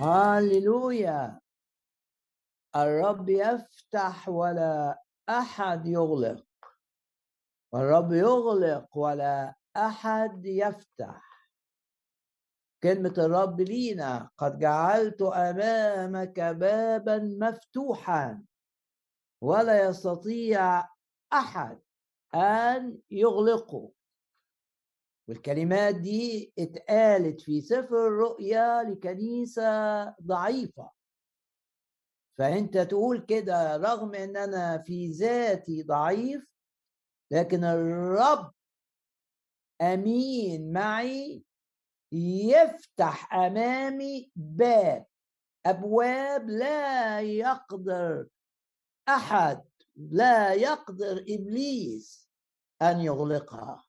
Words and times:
هاليلويا. 0.00 1.40
الرب 2.76 3.28
يفتح 3.28 4.28
ولا 4.28 5.02
أحد 5.28 5.86
يغلق. 5.86 6.46
والرب 7.72 8.12
يغلق 8.12 8.96
ولا 8.96 9.54
أحد 9.76 10.46
يفتح. 10.46 11.32
كلمة 12.82 13.14
الرب 13.18 13.60
لينا 13.60 14.30
قد 14.38 14.58
جعلت 14.58 15.22
أمامك 15.22 16.40
بابا 16.40 17.18
مفتوحا 17.18 18.44
ولا 19.40 19.88
يستطيع 19.88 20.88
أحد 21.32 21.82
أن 22.34 22.98
يغلقه. 23.10 23.92
والكلمات 25.32 25.94
دي 25.94 26.52
اتقالت 26.58 27.40
في 27.40 27.60
سفر 27.60 28.06
الرؤيا 28.06 28.82
لكنيسة 28.82 30.04
ضعيفة. 30.22 30.90
فأنت 32.38 32.78
تقول 32.78 33.20
كده 33.28 33.76
رغم 33.76 34.14
إن 34.14 34.36
أنا 34.36 34.78
في 34.78 35.10
ذاتي 35.10 35.82
ضعيف 35.82 36.46
لكن 37.30 37.64
الرب 37.64 38.52
أمين 39.80 40.72
معي 40.72 41.44
يفتح 42.12 43.34
أمامي 43.34 44.30
باب 44.36 45.06
أبواب 45.66 46.50
لا 46.50 47.20
يقدر 47.20 48.26
أحد 49.08 49.64
لا 49.96 50.52
يقدر 50.52 51.24
إبليس 51.28 52.28
أن 52.82 53.00
يغلقها. 53.00 53.84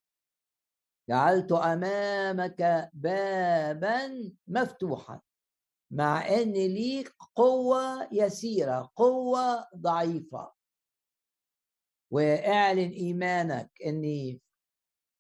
جعلت 1.10 1.52
أمامك 1.52 2.90
بابا 2.94 4.32
مفتوحا 4.48 5.22
مع 5.92 6.28
إن 6.30 6.54
ليك 6.54 7.14
قوة 7.36 8.08
يسيرة 8.12 8.92
قوة 8.96 9.68
ضعيفة. 9.78 10.54
واعلن 12.12 12.90
إيمانك 12.92 13.72
إني 13.86 14.42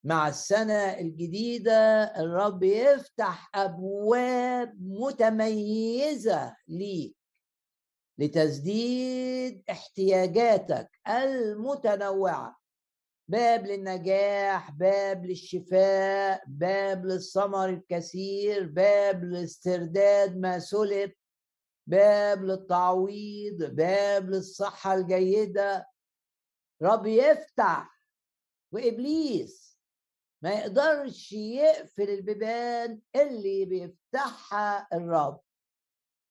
مع 0.03 0.27
السنة 0.27 0.99
الجديدة 0.99 2.03
الرب 2.03 2.63
يفتح 2.63 3.49
أبواب 3.55 4.75
متميزة 4.81 6.55
ليك 6.67 7.17
لتسديد 8.17 9.63
احتياجاتك 9.69 10.89
المتنوعة. 11.07 12.62
باب 13.27 13.65
للنجاح 13.67 14.71
باب 14.71 15.25
للشفاء 15.25 16.43
باب 16.47 17.05
للثمر 17.05 17.69
الكثير 17.69 18.65
باب 18.65 19.23
لاسترداد 19.23 20.37
ما 20.37 20.59
سلب 20.59 21.11
باب 21.87 22.43
للتعويض 22.43 23.63
باب 23.63 24.29
للصحة 24.29 24.93
الجيدة. 24.93 25.87
رب 26.81 27.05
يفتح 27.05 28.03
وإبليس 28.71 29.79
ما 30.41 30.51
يقدرش 30.51 31.31
يقفل 31.31 32.09
البيبان 32.09 33.01
اللي 33.15 33.65
بيفتحها 33.65 34.87
الرب. 34.93 35.41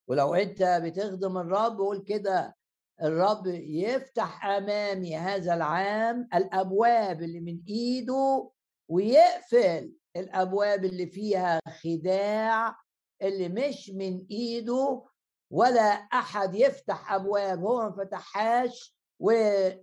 ولو 0.09 0.35
أنت 0.35 0.63
بتخدم 0.85 1.39
الرب 1.39 1.79
قول 1.79 2.05
كده 2.05 2.57
الرب 3.03 3.47
يفتح 3.67 4.45
أمامي 4.47 5.17
هذا 5.17 5.55
العام 5.55 6.28
الأبواب 6.34 7.22
اللي 7.22 7.41
من 7.41 7.62
إيده 7.69 8.50
ويقفل 8.89 9.92
الأبواب 10.17 10.84
اللي 10.84 11.06
فيها 11.06 11.61
خداع 11.69 12.77
اللي 13.23 13.48
مش 13.48 13.91
من 13.91 14.27
إيده 14.30 15.05
ولا 15.50 15.80
أحد 15.95 16.55
يفتح 16.55 17.12
أبواب 17.12 17.58
هو 17.58 17.83
ما 17.83 18.05
فتحهاش 18.05 18.97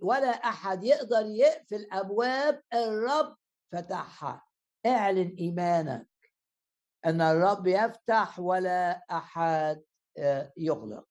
ولا 0.02 0.30
أحد 0.30 0.84
يقدر 0.84 1.26
يقفل 1.26 1.86
أبواب 1.92 2.62
الرب 2.74 3.36
فتحها. 3.72 4.44
اعلن 4.86 5.34
إيمانك 5.38 6.06
أن 7.06 7.20
الرب 7.20 7.66
يفتح 7.66 8.38
ولا 8.40 9.04
أحد 9.10 9.82
آه، 10.18 10.52
يغلق. 10.56 11.09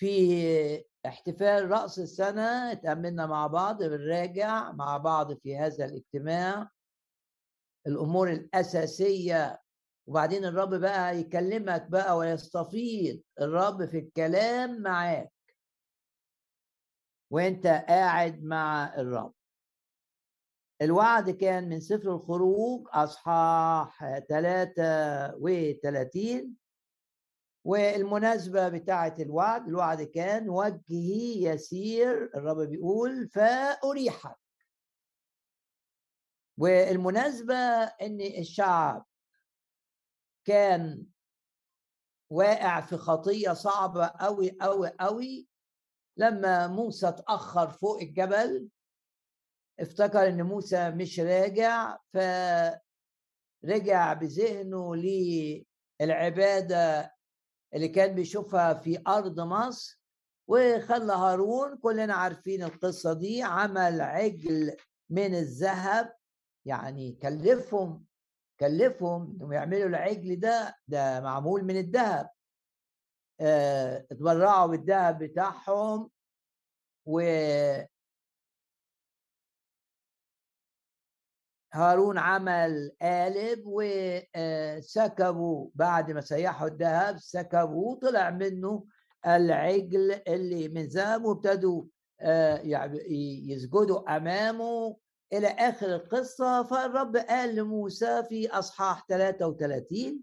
في 0.00 0.84
احتفال 1.06 1.70
رأس 1.70 1.98
السنة 1.98 2.72
اتأملنا 2.72 3.26
مع 3.26 3.46
بعض 3.46 3.82
بنراجع 3.82 4.72
مع 4.72 4.96
بعض 4.96 5.34
في 5.34 5.56
هذا 5.56 5.84
الاجتماع. 5.84 6.70
الأمور 7.86 8.30
الأساسية 8.32 9.60
وبعدين 10.08 10.44
الرب 10.44 10.74
بقى 10.74 11.18
يكلمك 11.20 11.90
بقى 11.90 12.16
ويستفيض 12.16 13.22
الرب 13.40 13.86
في 13.86 13.98
الكلام 13.98 14.82
معاك. 14.82 15.32
وأنت 17.32 17.66
قاعد 17.66 18.42
مع 18.44 18.94
الرب. 18.94 19.34
الوعد 20.82 21.30
كان 21.30 21.68
من 21.68 21.80
سفر 21.80 22.14
الخروج 22.14 22.88
أصحاح 22.92 24.18
33 24.28 26.56
والمناسبة 27.64 28.68
بتاعة 28.68 29.14
الوعد 29.20 29.68
الوعد 29.68 30.02
كان 30.02 30.48
وجهي 30.48 31.42
يسير 31.42 32.30
الرب 32.34 32.68
بيقول 32.68 33.28
فأريحك. 33.28 34.36
والمناسبة 36.58 37.54
إن 37.84 38.20
الشعب 38.20 39.06
كان 40.44 41.06
واقع 42.30 42.80
في 42.80 42.96
خطية 42.96 43.52
صعبة 43.52 44.04
أوي 44.04 44.56
أوي 44.62 44.88
أوي. 44.88 45.48
لما 46.16 46.66
موسى 46.66 47.08
اتأخر 47.08 47.70
فوق 47.70 48.00
الجبل 48.00 48.68
افتكر 49.80 50.28
إن 50.28 50.42
موسى 50.42 50.90
مش 50.90 51.20
راجع 51.20 51.96
فرجع 52.12 52.80
بذهنه 54.12 54.96
للعبادة 56.00 57.14
اللي 57.74 57.88
كان 57.88 58.14
بيشوفها 58.14 58.74
في 58.74 59.02
أرض 59.08 59.40
مصر 59.40 60.00
وخلى 60.48 61.12
هارون 61.12 61.76
كلنا 61.78 62.14
عارفين 62.14 62.62
القصة 62.62 63.12
دي 63.12 63.42
عمل 63.42 64.00
عجل 64.00 64.76
من 65.10 65.34
الذهب 65.34 66.12
يعني 66.64 67.12
كلفهم 67.12 68.04
كلفهم 68.60 69.32
إنهم 69.36 69.52
يعملوا 69.52 69.88
العجل 69.88 70.40
ده 70.40 70.74
ده 70.88 71.20
معمول 71.20 71.64
من 71.64 71.76
الذهب. 71.76 72.30
آه 73.40 74.06
اتبرعوا 74.12 74.66
بالذهب 74.66 75.18
بتاعهم 75.22 76.10
و 77.06 77.20
هارون 81.72 82.18
عمل 82.18 82.92
قالب 83.02 83.62
وسكبوا 83.66 85.70
بعد 85.74 86.10
ما 86.10 86.20
سيحوا 86.20 86.68
الذهب 86.68 87.18
سكبوه 87.18 87.98
طلع 87.98 88.30
منه 88.30 88.84
العجل 89.26 90.12
اللي 90.28 90.68
من 90.68 90.86
ذهب 90.86 91.24
وابتدوا 91.24 91.84
يعني 92.62 92.98
يسجدوا 93.50 94.16
أمامه. 94.16 94.96
إلى 95.32 95.46
آخر 95.48 95.94
القصة 95.94 96.62
فالرب 96.62 97.16
قال 97.16 97.54
لموسى 97.54 98.22
في 98.28 98.50
أصحاح 98.50 99.06
33 99.08 100.20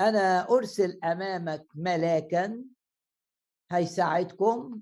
أنا 0.00 0.48
أرسل 0.50 0.98
أمامك 1.04 1.66
ملاكا 1.74 2.64
هيساعدكم 3.70 4.80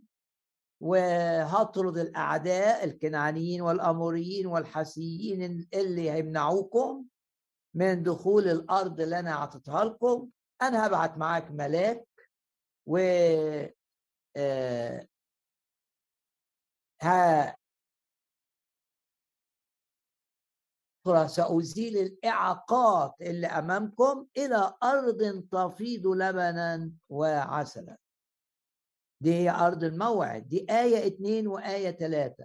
وهطرد 0.83 1.99
الأعداء 1.99 2.85
الكنعانيين 2.85 3.61
والأموريين 3.63 4.47
والحسيين 4.47 5.69
اللي 5.75 6.11
هيمنعوكم 6.11 7.05
من 7.75 8.03
دخول 8.03 8.49
الأرض 8.49 9.01
اللي 9.01 9.19
أنا 9.19 9.31
اعطيتها 9.31 9.85
لكم. 9.85 10.31
أنا 10.63 10.87
هبعت 10.87 11.19
معاك 11.19 11.51
ملاك 11.51 12.07
و 12.87 12.99
آه 14.37 15.09
ها 17.03 17.57
سأزيل 21.27 21.97
الإعاقات 21.97 23.15
اللي 23.21 23.47
أمامكم 23.47 24.27
إلى 24.37 24.75
أرض 24.83 25.45
تفيض 25.53 26.07
لبنا 26.07 26.93
وعسلا. 27.09 27.97
دي 29.23 29.35
هي 29.35 29.51
أرض 29.51 29.85
الموعد 29.85 30.49
دي 30.49 30.67
آية 30.71 31.07
اتنين 31.07 31.47
وآية 31.49 31.91
تلاتة. 31.91 32.45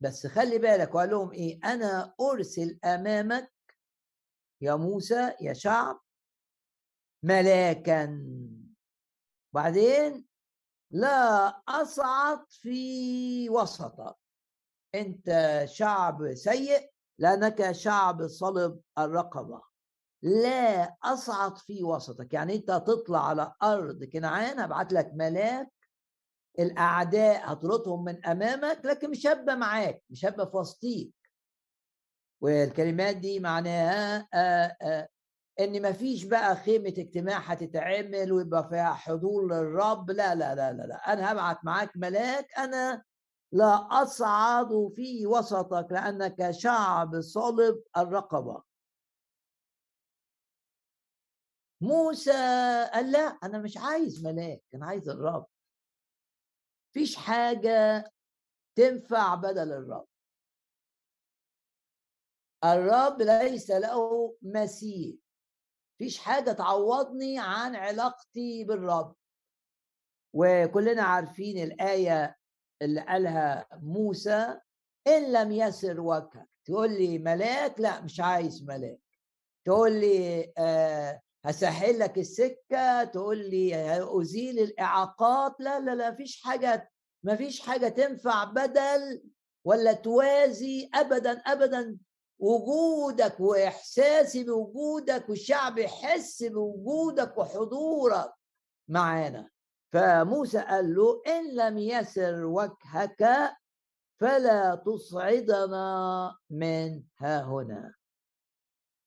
بس 0.00 0.26
خلي 0.26 0.58
بالك 0.58 0.94
وقال 0.94 1.10
لهم 1.10 1.32
إيه؟ 1.32 1.60
أنا 1.64 2.14
أرسل 2.20 2.78
أمامك 2.84 3.52
يا 4.60 4.74
موسى 4.74 5.32
يا 5.40 5.52
شعب 5.52 6.00
ملاكا. 7.22 8.24
بعدين 9.54 10.26
لا 10.90 11.48
أصعد 11.68 12.46
في 12.50 13.50
وسطك. 13.50 14.16
أنت 14.94 15.60
شعب 15.64 16.34
سيء 16.34 16.90
لأنك 17.18 17.72
شعب 17.72 18.26
صلب 18.26 18.80
الرقبة. 18.98 19.62
لا 20.22 20.96
اصعد 21.04 21.58
في 21.58 21.84
وسطك. 21.84 22.34
يعني 22.34 22.54
أنت 22.54 22.70
هتطلع 22.70 23.28
على 23.28 23.52
أرض 23.62 24.04
كنعان 24.04 24.58
هبعت 24.60 24.92
لك 24.92 25.10
ملاك 25.14 25.68
الأعداء 26.58 27.52
هطردهم 27.52 28.04
من 28.04 28.26
أمامك 28.26 28.80
لكن 28.84 29.10
مش 29.10 29.26
هبقى 29.26 29.56
معاك 29.56 30.02
مش 30.10 30.24
هبقى 30.24 30.50
في 30.50 30.56
وسطيك. 30.56 31.14
والكلمات 32.40 33.16
دي 33.16 33.40
معناها 33.40 34.28
آآ 34.34 34.76
آآ 34.82 35.08
إن 35.60 35.82
ما 35.82 35.92
فيش 35.92 36.24
بقى 36.24 36.56
خيمة 36.56 36.88
اجتماع 36.88 37.38
هتتعمل 37.38 38.32
ويبقى 38.32 38.68
فيها 38.68 38.92
حضور 38.92 39.46
للرب. 39.46 40.10
لا 40.10 40.34
لا 40.34 40.54
لا 40.54 40.72
لا, 40.72 40.82
لا. 40.82 41.12
أنا 41.12 41.32
هبعت 41.32 41.64
معاك 41.64 41.90
ملاك 41.96 42.46
أنا 42.58 43.02
لا 43.52 44.02
اصعد 44.02 44.68
في 44.96 45.26
وسطك 45.26 45.86
لأنك 45.90 46.50
شعب 46.50 47.20
صلب 47.20 47.82
الرقبة. 47.96 48.62
موسى 51.82 52.30
قال 52.92 53.12
لا 53.12 53.18
أنا 53.20 53.58
مش 53.58 53.76
عايز 53.76 54.26
ملاك 54.26 54.62
أنا 54.74 54.86
عايز 54.86 55.08
الرب. 55.08 55.46
فيش 56.94 57.16
حاجة 57.16 58.04
تنفع 58.76 59.34
بدل 59.34 59.72
الرب. 59.72 60.06
الرب 62.64 63.22
ليس 63.22 63.70
له 63.70 64.36
مثيل 64.42 65.18
فيش 65.98 66.18
حاجة 66.18 66.52
تعوضني 66.52 67.38
عن 67.38 67.76
علاقتي 67.76 68.64
بالرب. 68.64 69.16
وكلنا 70.34 71.02
عارفين 71.02 71.58
الآية 71.62 72.36
اللي 72.82 73.00
قالها 73.00 73.68
موسى 73.72 74.60
إن 75.06 75.32
لم 75.32 75.52
يسر 75.52 76.00
وجهك. 76.00 76.48
تقول 76.64 76.90
لي 76.90 77.18
ملاك؟ 77.18 77.80
لا 77.80 78.00
مش 78.00 78.20
عايز 78.20 78.64
ملاك. 78.64 79.00
تقول 79.64 80.00
لي 80.00 80.52
آه 80.58 81.22
هسهل 81.44 81.98
لك 81.98 82.18
السكة 82.18 83.04
تقول 83.04 83.38
لي 83.38 83.74
أزيل 84.20 84.58
الإعاقات 84.58 85.56
لا 85.60 85.80
لا 85.80 85.94
لا 85.94 86.14
فيش 86.14 86.42
حاجة 86.42 86.90
ما 87.22 87.36
فيش 87.36 87.60
حاجة 87.60 87.88
تنفع 87.88 88.44
بدل 88.44 89.22
ولا 89.64 89.92
توازي 89.92 90.90
أبدا 90.94 91.32
أبدا. 91.32 91.98
وجودك 92.38 93.40
وإحساسي 93.40 94.44
بوجودك 94.44 95.28
والشعب 95.28 95.78
يحس 95.78 96.42
بوجودك 96.42 97.38
وحضورك 97.38 98.32
معانا. 98.88 99.48
فموسى 99.92 100.58
قال 100.58 100.94
له 100.94 101.22
إن 101.26 101.54
لم 101.56 101.78
يسر 101.78 102.44
وجهك 102.44 103.52
فلا 104.20 104.74
تصعدنا 104.74 106.36
من 106.50 107.02
ها 107.18 107.42
هنا. 107.42 107.94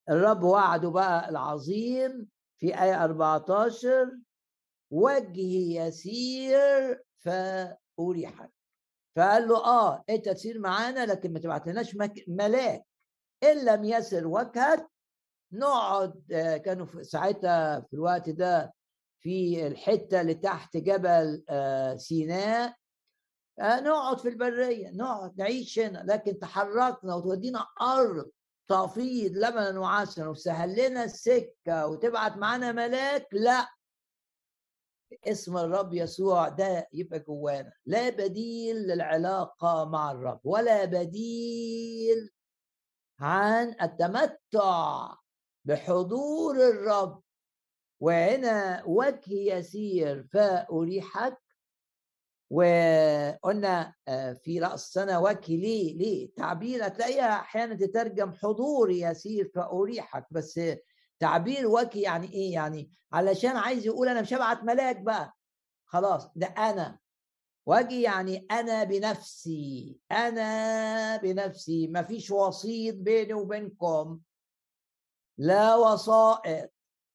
الرب 0.09 0.43
وعده 0.43 0.89
بقى 0.89 1.29
العظيم 1.29 2.27
في 2.57 2.81
آية 2.83 3.03
14 3.03 4.11
وجهي 4.91 5.75
يسير 5.75 7.03
فأريحك 7.17 8.51
فقال 9.15 9.47
له 9.47 9.65
آه 9.65 10.03
أنت 10.09 10.29
تسير 10.29 10.59
معانا 10.59 11.05
لكن 11.05 11.33
ما 11.33 11.39
تبعتلناش 11.39 11.97
ملاك. 12.27 12.85
إن 13.43 13.65
لم 13.65 13.83
يسر 13.83 14.27
وجهك 14.27 14.87
نقعد 15.51 16.31
آه، 16.31 16.57
كانوا 16.57 16.85
في 16.85 17.03
ساعتها 17.03 17.79
في 17.81 17.93
الوقت 17.93 18.29
ده 18.29 18.73
في 19.19 19.67
الحتة 19.67 20.21
اللي 20.21 20.33
تحت 20.33 20.77
جبل 20.77 21.43
آه، 21.49 21.95
سيناء. 21.95 22.75
آه، 23.59 23.79
نقعد 23.79 24.19
في 24.19 24.29
البرية 24.29 24.89
نقعد 24.91 25.37
نعيش 25.37 25.79
هنا 25.79 26.03
لكن 26.07 26.39
تحركنا 26.39 27.15
وتودينا 27.15 27.67
أرض. 27.81 28.31
تفيض 28.67 29.31
لبنا 29.31 29.79
وعسلا 29.79 30.29
وسهل 30.29 30.89
لنا 30.89 31.03
السكة 31.03 31.87
وتبعت 31.87 32.37
معانا 32.37 32.71
ملاك؟ 32.71 33.27
لا. 33.31 33.69
اسم 35.27 35.57
الرب 35.57 35.93
يسوع 35.93 36.49
ده 36.49 36.87
يبقى 36.93 37.19
جوانا. 37.19 37.73
لا 37.85 38.09
بديل 38.09 38.75
للعلاقة 38.75 39.85
مع 39.85 40.11
الرب 40.11 40.39
ولا 40.43 40.85
بديل 40.85 42.31
عن 43.19 43.75
التمتع 43.81 45.15
بحضور 45.65 46.55
الرب. 46.55 47.23
وهنا 47.99 48.83
وجه 48.85 49.33
يسير 49.33 50.27
فأريحك 50.33 51.37
وقلنا 52.49 53.93
آه، 54.07 54.33
في 54.33 54.59
رأس 54.59 54.93
سنة 54.93 55.19
وجه 55.21 55.55
ليه 55.55 56.33
تعبير 56.35 56.87
هتلاقيها 56.87 57.39
أحيانا 57.39 57.75
تترجم 57.75 58.31
حضور 58.33 58.91
يسير 58.91 59.51
فأريحك 59.55 60.25
بس 60.31 60.59
تعبير 61.19 61.67
وجه 61.67 61.99
يعني 61.99 62.33
إيه؟ 62.33 62.53
يعني 62.53 62.91
علشان 63.13 63.57
عايز 63.57 63.85
يقول 63.85 64.07
أنا 64.09 64.21
مش 64.21 64.33
هبعت 64.33 64.63
ملاك 64.63 64.99
بقى. 65.01 65.33
خلاص 65.85 66.31
ده 66.35 66.47
أنا. 66.47 66.99
واجي 67.65 68.01
يعني 68.01 68.45
أنا 68.51 68.83
بنفسي 68.83 69.99
أنا 70.11 71.17
بنفسي. 71.17 71.87
ما 71.87 72.01
فيش 72.01 72.31
وسيط 72.31 72.95
بيني 72.95 73.33
وبينكم. 73.33 74.19
لا 75.37 75.75
وسائط. 75.75 76.69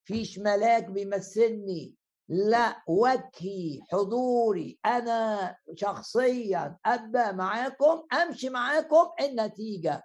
فيش 0.05 0.39
ملاك 0.39 0.85
بيمثلني. 0.85 1.95
لا 2.33 2.83
وجهي 2.87 3.81
حضوري 3.91 4.79
أنا 4.87 5.57
شخصيا 5.75 6.79
أبقى 6.87 7.35
معاكم 7.35 8.03
أمشي 8.13 8.49
معاكم 8.51 9.11
النتيجة. 9.21 10.03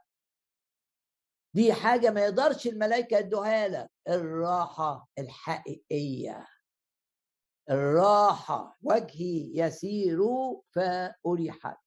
دي 1.55 1.73
حاجة 1.73 2.09
ما 2.09 2.21
يقدرش 2.21 2.67
الملائكة 2.67 3.17
يدوها 3.17 3.67
لك. 3.67 3.91
الراحة 4.09 5.07
الحقيقية. 5.19 6.47
الراحة. 7.69 8.77
وجهي 8.83 9.51
يسير 9.55 10.19
فأريحت 10.71 11.77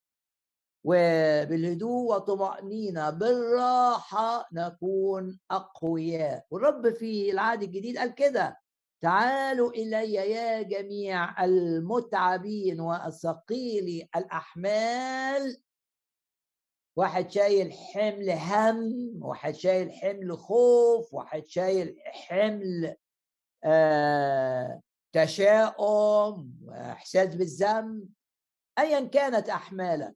وبالهدوء 0.85 2.15
وطمأنينة. 2.15 3.11
بالراحة 3.11 4.49
نكون 4.53 5.41
أقوياء. 5.51 6.47
والرب 6.51 6.95
في 6.95 7.31
العهد 7.31 7.63
الجديد 7.63 7.99
قال 7.99 8.15
كده. 8.15 8.57
تعالوا 9.01 9.71
إلي 9.71 10.13
يا 10.13 10.63
جميع 10.63 11.45
المتعبين 11.45 12.81
والثقيل 12.81 14.09
الأحمال. 14.17 15.63
واحد 16.97 17.31
شايل 17.31 17.73
حمل 17.73 18.31
هم 18.31 19.19
واحد 19.23 19.55
شايل 19.55 19.93
حمل 19.93 20.39
خوف 20.39 21.15
واحد 21.15 21.47
شايل 21.47 21.97
حمل 22.07 22.97
آه 23.65 24.81
تشاؤم 25.13 26.59
وإحساس 26.65 27.35
بالذنب. 27.35 28.09
ايا 28.79 29.01
كانت 29.01 29.49
احمالك 29.49 30.15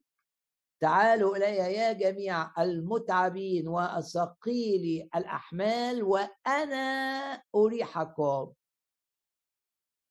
تعالوا 0.81 1.37
إلي 1.37 1.57
يا 1.57 1.93
جميع 1.93 2.63
المتعبين 2.63 3.69
والثقيل 3.69 5.09
الأحمال 5.17 6.03
وأنا 6.03 7.43
أريحكم. 7.55 8.53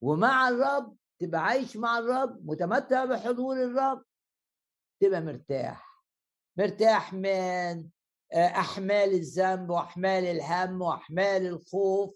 ومع 0.01 0.49
الرب 0.49 0.97
تبقى 1.19 1.43
عايش 1.43 1.77
مع 1.77 1.97
الرب 1.97 2.45
متمتع 2.45 3.05
بحضور 3.05 3.63
الرب 3.63 4.03
تبقى 5.01 5.21
مرتاح. 5.21 6.03
مرتاح 6.57 7.13
من 7.13 7.89
أحمال 8.35 9.13
الذنب 9.13 9.69
وأحمال 9.69 10.25
الهم 10.25 10.81
وأحمال 10.81 11.45
الخوف. 11.47 12.15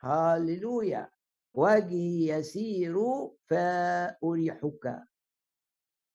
هللويا 0.00 1.10
وجهي 1.54 2.28
يسير 2.28 2.96
فأريحك. 3.46 5.02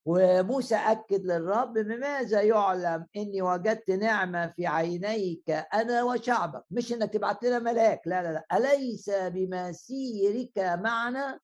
وموسى 0.10 0.76
أكد 0.76 1.26
للرب 1.26 1.74
بماذا 1.74 2.42
يعلم 2.42 3.06
إني 3.16 3.42
وجدت 3.42 3.90
نعمة 3.92 4.48
في 4.48 4.68
عينيك 4.68 5.50
أنا 5.50 6.04
وشعبك؟ 6.04 6.64
مش 6.72 6.94
إنك 6.94 7.14
تبعت 7.14 7.44
لنا 7.44 7.60
ملاك 7.60 8.02
لا 8.06 8.24
لا 8.24 8.32
لا. 8.34 8.58
أليس 8.58 9.10
بمسيرك 9.10 10.58
معنا؟ 10.58 11.40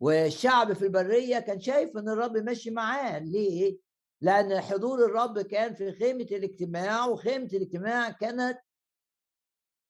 والشعب 0.00 0.72
في 0.72 0.82
البرية 0.82 1.38
كان 1.38 1.60
شايف 1.60 1.96
إن 1.96 2.08
الرب 2.08 2.36
ماشي 2.36 2.70
معاه. 2.70 3.18
ليه؟ 3.18 3.78
لأن 4.20 4.60
حضور 4.60 5.04
الرب 5.04 5.40
كان 5.40 5.74
في 5.74 5.92
خيمة 5.92 6.26
الاجتماع 6.32 7.06
وخيمة 7.06 7.48
الاجتماع 7.52 8.10
كانت 8.10 8.58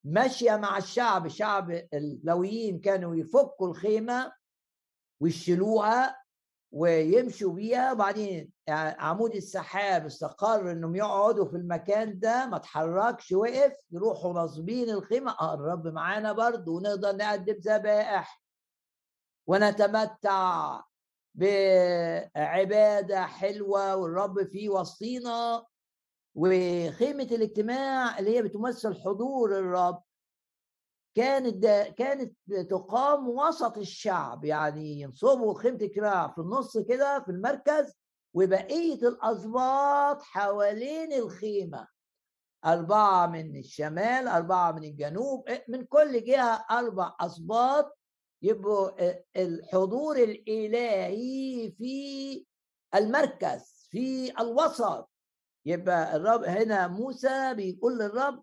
ماشية 0.05 0.57
مع 0.57 0.79
الشعب. 0.79 1.29
شعب 1.29 1.71
اللويين 1.95 2.81
كانوا 2.81 3.17
يفكوا 3.17 3.69
الخيمة 3.69 4.33
ويشيلوها 5.21 6.23
ويمشوا 6.73 7.53
بيها. 7.53 7.93
وبعدين 7.93 8.53
عمود 8.69 9.35
السحاب 9.35 10.07
استقر 10.07 10.73
إنهم 10.73 10.97
يقعدوا 10.97 11.45
في 11.45 11.57
المكان 11.57 12.19
ده 12.19 12.47
ما 12.47 12.59
تحركش 12.59 13.33
وقف 13.33 13.73
يروحوا 13.91 14.33
ناصبين 14.33 14.91
الخيمة. 14.91 15.37
آه 15.41 15.55
الرب 15.55 15.87
معانا 15.87 16.33
برضه 16.33 16.73
ونقدر 16.73 17.17
نقدم 17.17 17.55
ذبائح 17.55 18.43
ونتمتع 19.47 20.81
بعبادة 21.35 23.27
حلوة 23.27 23.97
والرب 23.97 24.43
في 24.45 24.69
وسطينا. 24.69 25.65
وخيمة 26.39 27.23
الاجتماع 27.23 28.19
اللي 28.19 28.37
هي 28.37 28.43
بتمثل 28.43 28.95
حضور 29.01 29.59
الرب. 29.59 30.03
كانت 31.17 31.67
كانت 31.99 32.35
تقام 32.71 33.29
وسط 33.29 33.79
الشعب 33.79 34.45
يعني 34.45 35.01
ينصبوا 35.01 35.59
خيمة 35.59 35.77
الاجتماع 35.77 36.29
في 36.29 36.39
النص 36.41 36.79
كده 36.79 37.21
في 37.21 37.31
المركز 37.31 37.93
وبقية 38.35 39.09
الأسباط 39.09 40.23
حوالين 40.23 41.13
الخيمة. 41.13 41.89
أربعة 42.65 43.27
من 43.27 43.57
الشمال 43.57 44.29
أربعة 44.29 44.73
من 44.73 44.85
الجنوب 44.85 45.45
من 45.69 45.85
كل 45.85 46.25
جهة 46.25 46.67
أربع 46.71 47.15
أسباط 47.21 47.99
يبقوا 48.43 48.91
الحضور 49.37 50.17
الإلهي 50.17 51.71
في 51.79 52.45
المركز 52.95 53.89
في 53.91 54.33
الوسط. 54.41 55.11
يبقى 55.67 56.17
الرب 56.17 56.45
هنا 56.45 56.87
موسى 56.89 57.55
بيقول 57.55 57.99
للرب 57.99 58.43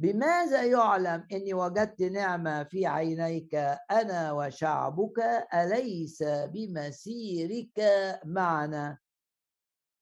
بماذا 0.00 0.62
يعلم 0.62 1.26
إني 1.32 1.54
وجدت 1.54 2.02
نعمة 2.02 2.64
في 2.64 2.86
عينيك؟ 2.86 3.54
أنا 3.90 4.32
وشعبك 4.32 5.18
أليس 5.54 6.22
بمسيرك 6.22 7.80
معنا؟ 8.24 8.98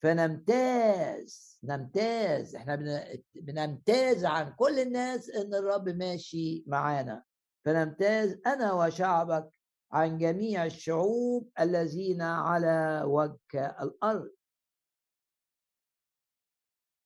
فنمتاز 0.02 1.58
نمتاز. 1.64 2.56
إحنا 2.56 3.04
بنمتاز 3.34 4.24
عن 4.24 4.52
كل 4.56 4.78
الناس 4.78 5.30
إن 5.30 5.54
الرب 5.54 5.88
ماشي 5.88 6.64
معانا. 6.66 7.22
فنمتاز 7.64 8.38
أنا 8.46 8.72
وشعبك 8.72 9.50
عن 9.92 10.18
جميع 10.18 10.64
الشعوب 10.64 11.50
الذين 11.60 12.22
على 12.22 13.02
وجه 13.06 13.76
الأرض. 13.82 14.30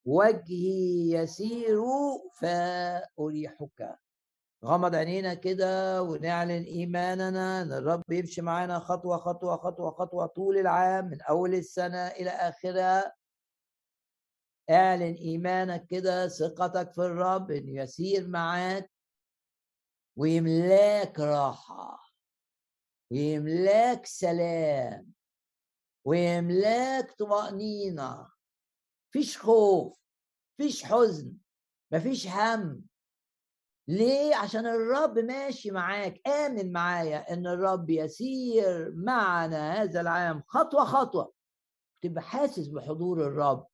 وجهي 0.05 1.11
يسير 1.13 1.81
فأريحك. 2.41 3.99
غمض 4.65 4.95
عينينا 4.95 5.35
كده 5.35 6.03
ونعلن 6.03 6.63
إيماننا 6.63 7.63
إن 7.63 7.73
الرب 7.73 8.03
يمشي 8.11 8.43
معانا 8.43 8.79
خطوة 8.79 9.17
خطوة 9.19 9.57
خطوة 9.57 9.91
خطوة 9.91 10.27
طول 10.27 10.59
العام 10.59 11.05
من 11.05 11.23
أول 11.23 11.55
السنة 11.55 12.07
إلى 12.07 12.31
آخرها. 12.31 13.15
اعلن 14.71 15.15
إيمانك 15.15 15.87
كده 15.87 16.29
ثقتك 16.29 16.93
في 16.93 17.01
الرب 17.01 17.51
انه 17.51 17.83
يسير 17.83 18.29
معاك. 18.29 18.91
ويملاك 20.17 21.21
راحة. 21.21 22.13
ويملاك 23.11 24.07
سلام. 24.07 25.13
ويملاك 26.05 27.13
طمأنينة. 27.19 28.29
فيش 29.13 29.39
خوف 29.39 29.99
فيش 30.57 30.85
حزن 30.85 31.33
مفيش 31.93 32.29
هم. 32.29 32.85
ليه؟ 33.89 34.37
عشان 34.37 34.67
الرب 34.67 35.19
ماشي 35.19 35.71
معاك 35.71 36.29
آمن 36.29 36.73
معايا 36.73 37.33
إن 37.33 37.47
الرب 37.47 37.91
يسير 37.91 38.93
معنا 38.95 39.83
هذا 39.83 40.01
العام 40.01 40.43
خطوة 40.47 40.85
خطوة. 40.85 41.33
تبقى 42.03 42.23
حاسس 42.23 42.67
بحضور 42.67 43.27
الرب. 43.27 43.67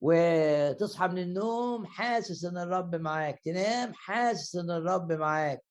وتصحى 0.00 1.08
من 1.08 1.18
النوم 1.18 1.86
حاسس 1.86 2.44
إن 2.44 2.58
الرب 2.58 2.94
معاك. 2.94 3.40
تنام 3.44 3.94
حاسس 3.94 4.56
إن 4.56 4.70
الرب 4.70 5.12
معاك. 5.12 5.64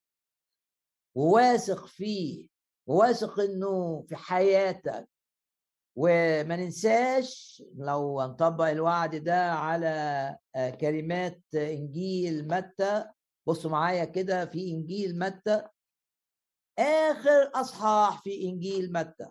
وواثق 1.15 1.86
فيه 1.88 2.48
وواثق 2.88 3.39
إنه 3.39 4.01
في 4.10 4.15
حياتك. 4.15 5.10
وما 5.99 6.55
ننساش 6.55 7.63
لو 7.75 8.21
نطبق 8.21 8.65
الوعد 8.65 9.15
ده 9.15 9.51
على 9.51 9.87
آه، 10.55 10.69
كلمات 10.69 11.41
إنجيل 11.55 12.47
متى. 12.47 13.05
بصوا 13.47 13.71
معايا 13.71 14.05
كده 14.05 14.45
في 14.45 14.71
إنجيل 14.71 15.19
متى. 15.19 15.67
آخر 16.79 17.51
أصحاح 17.55 18.21
في 18.23 18.43
إنجيل 18.49 18.93
متى. 18.93 19.27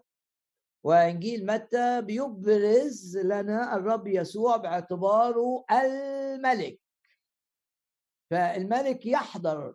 وإنجيل 0.85 1.47
متى 1.47 2.03
بيبرز 2.03 3.19
لنا 3.19 3.77
الرب 3.77 4.07
يسوع 4.07 4.57
باعتباره 4.57 5.65
الملك. 5.73 6.81
فالملك 8.31 9.07
يحضر 9.07 9.75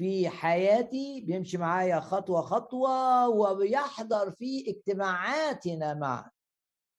في 0.00 0.28
حياتي 0.28 1.20
بيمشي 1.20 1.58
معايا 1.58 2.00
خطوة 2.00 2.42
خطوة 2.42 3.28
وبيحضر 3.28 4.30
في 4.30 4.70
اجتماعاتنا 4.70 5.94
معا. 5.94 6.30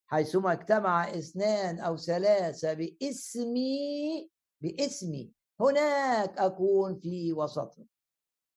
حيثما 0.07 0.51
اجتمع 0.51 1.09
اثنان 1.09 1.79
أو 1.79 1.97
ثلاثة 1.97 2.73
باسمي 2.73 4.29
باسمي 4.61 5.31
هناك 5.59 6.37
أكون 6.37 6.99
في 6.99 7.33
وسطهم. 7.33 7.87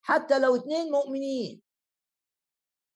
حتى 0.01 0.39
لو 0.39 0.55
اثنين 0.55 0.91
مؤمنين. 0.91 1.61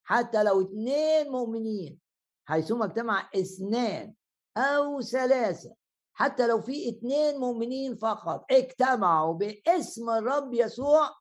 حتى 0.03 0.43
لو 0.43 0.61
اثنين 0.61 1.31
مؤمنين. 1.31 1.99
حيثما 2.45 2.85
اجتمع 2.85 3.29
اثنان 3.35 4.13
أو 4.57 5.01
ثلاثة. 5.01 5.75
حتى 6.13 6.47
لو 6.47 6.61
في 6.61 6.89
اثنين 6.89 7.37
مؤمنين 7.37 7.95
فقط. 7.95 8.45
اجتمعوا 8.51 9.33
باسم 9.33 10.09
الرب 10.09 10.53
يسوع 10.53 11.19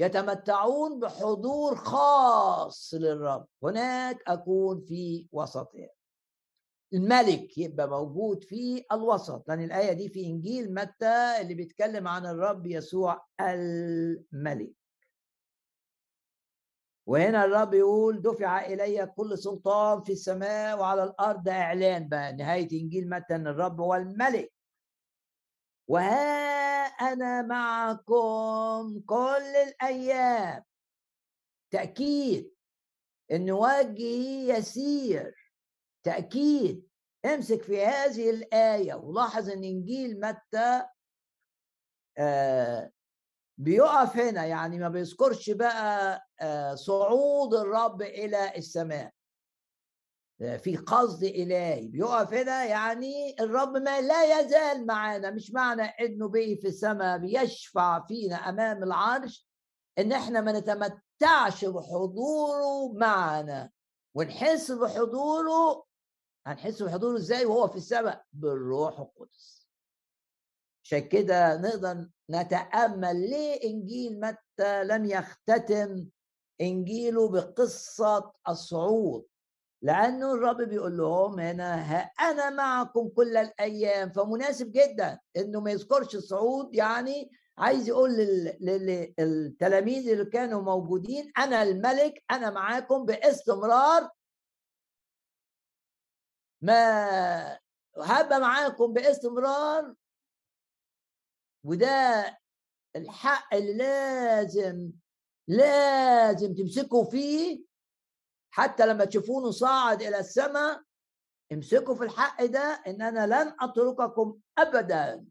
يتمتعون 0.00 1.00
بحضور 1.00 1.74
خاص 1.76 2.94
للرب. 2.94 3.46
هناك 3.62 4.22
أكون 4.26 4.80
في 4.80 5.28
وسطهم 5.32 5.88
الملك 6.92 7.58
يبقى 7.58 7.88
موجود 7.88 8.44
في 8.44 8.84
الوسط. 8.92 9.48
لأن 9.48 9.64
الآية 9.64 9.92
دي 9.92 10.08
في 10.08 10.26
إنجيل 10.26 10.74
متى؟ 10.74 11.40
اللي 11.40 11.54
بيتكلم 11.54 12.08
عن 12.08 12.26
الرب 12.26 12.66
يسوع 12.66 13.26
الملك. 13.40 14.72
وهنا 17.06 17.44
الرب 17.44 17.74
يقول 17.74 18.22
دفع 18.22 18.66
إلي 18.66 19.06
كل 19.06 19.38
سلطان 19.38 20.02
في 20.02 20.12
السماء 20.12 20.78
وعلى 20.78 21.04
الأرض 21.04 21.48
إعلان 21.48 22.08
بقى. 22.08 22.32
نهاية 22.32 22.82
إنجيل 22.82 23.08
متى؟ 23.10 23.34
أن 23.34 23.46
الرب 23.46 23.80
هو 23.80 23.94
الملك. 23.94 24.52
وها 25.90 26.86
أنا 26.86 27.42
معكم 27.42 29.00
كل 29.06 29.56
الأيام. 29.68 30.64
تأكيد 31.72 32.54
إن 33.32 33.50
وجهي 33.50 34.48
يسير. 34.48 35.34
تأكيد. 36.02 36.88
امسك 37.24 37.62
في 37.62 37.84
هذه 37.86 38.30
الآية 38.30 38.94
ولاحظ 38.94 39.50
إن 39.50 39.64
إنجيل 39.64 40.20
متى 40.20 40.82
آه 42.18 42.90
بيقف 43.58 44.16
هنا 44.16 44.46
يعني 44.46 44.78
ما 44.78 44.88
بيذكرش 44.88 45.50
بقى 45.50 46.22
آه 46.40 46.74
صعود 46.74 47.54
الرب 47.54 48.02
إلى 48.02 48.56
السماء. 48.56 49.12
في 50.40 50.76
قصد 50.76 51.24
إلهي. 51.24 51.88
بيقف 51.88 52.32
هنا 52.34 52.64
يعني 52.64 53.36
الرب 53.40 53.76
ما 53.76 54.00
لا 54.00 54.40
يزال 54.40 54.86
معانا 54.86 55.30
مش 55.30 55.50
معنى 55.52 55.82
إنه 55.82 56.28
بي 56.28 56.56
في 56.56 56.68
السماء 56.68 57.18
بيشفع 57.18 58.06
فينا 58.06 58.36
أمام 58.36 58.82
العرش 58.82 59.48
إن 59.98 60.12
إحنا 60.12 60.40
ما 60.40 60.52
نتمتعش 60.60 61.64
بحضوره 61.64 62.92
معنا. 62.92 63.70
ونحس 64.14 64.70
بحضوره 64.72 65.84
هنحس 66.46 66.82
بحضوره 66.82 67.16
إزاي 67.16 67.44
وهو 67.46 67.68
في 67.68 67.76
السماء؟ 67.76 68.24
بالروح 68.32 69.00
القدس. 69.00 69.68
عشان 70.84 71.08
كده 71.08 71.56
نقدر 71.56 72.08
نتأمل 72.30 73.30
ليه 73.30 73.64
إنجيل 73.64 74.20
متى 74.20 74.84
لم 74.84 75.04
يختتم 75.04 76.06
إنجيله 76.60 77.28
بقصة 77.28 78.32
الصعود 78.48 79.26
لأنه 79.82 80.34
الرب 80.34 80.56
بيقول 80.62 80.96
لهم 80.96 81.40
هنا 81.40 81.74
أنا 82.20 82.50
معكم 82.50 83.08
كل 83.08 83.36
الأيام. 83.36 84.10
فمناسب 84.12 84.72
جدا 84.72 85.20
إنه 85.36 85.60
ما 85.60 85.70
يذكرش 85.70 86.14
الصعود 86.14 86.74
يعني 86.74 87.30
عايز 87.58 87.88
يقول 87.88 88.10
للتلاميذ 88.60 90.08
اللي 90.08 90.24
كانوا 90.24 90.62
موجودين 90.62 91.32
أنا 91.38 91.62
الملك 91.62 92.24
أنا 92.30 92.50
معاكم 92.50 93.04
باستمرار. 93.04 94.10
ما 96.62 97.58
هبقى 97.98 98.40
معاكم 98.40 98.92
باستمرار. 98.92 99.94
وده 101.64 102.38
الحق 102.96 103.54
اللي 103.54 103.72
لازم 103.74 104.92
لازم 105.48 106.54
تمسكوا 106.54 107.04
فيه. 107.10 107.69
حتى 108.50 108.86
لما 108.86 109.04
تشوفونه 109.04 109.50
صاعد 109.50 110.02
إلى 110.02 110.18
السماء 110.18 110.82
امسكوا 111.52 111.94
في 111.94 112.04
الحق 112.04 112.44
ده 112.44 112.82
إن 112.86 113.02
أنا 113.02 113.26
لن 113.26 113.54
أترككم 113.60 114.38
ابدا. 114.58 115.26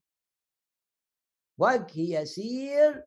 وجهي 1.60 2.22
يسير 2.22 3.06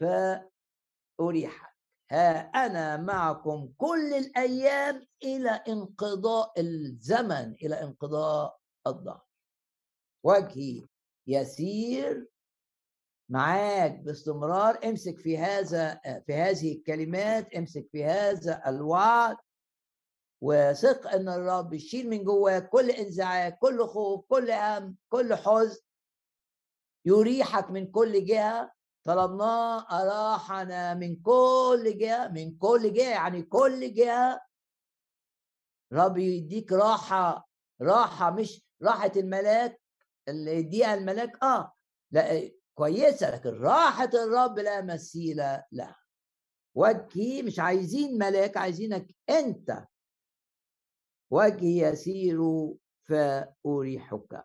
فأريحك. 0.00 1.70
ها 2.10 2.40
أنا 2.40 2.96
معكم 2.96 3.72
كل 3.78 4.14
الأيام 4.14 5.06
إلى 5.24 5.50
انقضاء 5.50 6.60
الزمن 6.60 7.54
إلى 7.54 7.82
انقضاء 7.82 8.58
الظهر 8.86 9.24
وجهي 10.24 10.86
يسير 11.26 12.28
معاك 13.30 13.98
باستمرار 13.98 14.78
امسك 14.84 15.18
في 15.18 15.38
هذا 15.38 16.00
في 16.26 16.34
هذه 16.34 16.72
الكلمات 16.72 17.54
امسك 17.54 17.88
في 17.92 18.04
هذا 18.04 18.62
الوعد. 18.66 19.36
وثق 20.42 21.06
إن 21.06 21.28
الرب 21.28 21.72
يشيل 21.72 22.10
من 22.10 22.24
جواك 22.24 22.68
كل 22.68 22.90
انزعاج 22.90 23.52
كل 23.52 23.86
خوف 23.86 24.24
كل 24.28 24.50
هم 24.50 24.96
كل 25.08 25.34
حزن. 25.34 25.80
يريحك 27.04 27.70
من 27.70 27.90
كل 27.90 28.24
جهة. 28.24 28.72
طلبناه 29.04 29.86
أراحنا 29.90 30.94
من 30.94 31.16
كل 31.16 31.98
جهة 31.98 32.28
من 32.28 32.56
كل 32.58 32.92
جهة 32.92 33.10
يعني 33.10 33.42
كل 33.42 33.94
جهة. 33.94 34.40
رب 35.92 36.18
يديك 36.18 36.72
راحة 36.72 37.48
راحة 37.82 38.30
مش 38.30 38.62
راحة 38.82 39.12
الملاك 39.16 39.80
اللي 40.28 40.54
يديها 40.56 40.94
الملاك 40.94 41.42
آه 41.42 41.72
لا 42.10 42.50
كويسة 42.84 43.30
لكن 43.34 43.50
راحة 43.50 44.10
الرب 44.14 44.58
لا 44.58 44.82
مثيل 44.82 45.36
لها. 45.72 45.96
وجهي 46.74 47.42
مش 47.42 47.58
عايزين 47.58 48.18
ملاك 48.18 48.56
عايزينك 48.56 49.14
أنت. 49.30 49.84
وجهي 51.30 51.78
يسير 51.92 52.38
فأريحك. 53.08 54.44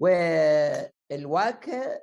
والوجه 0.00 2.02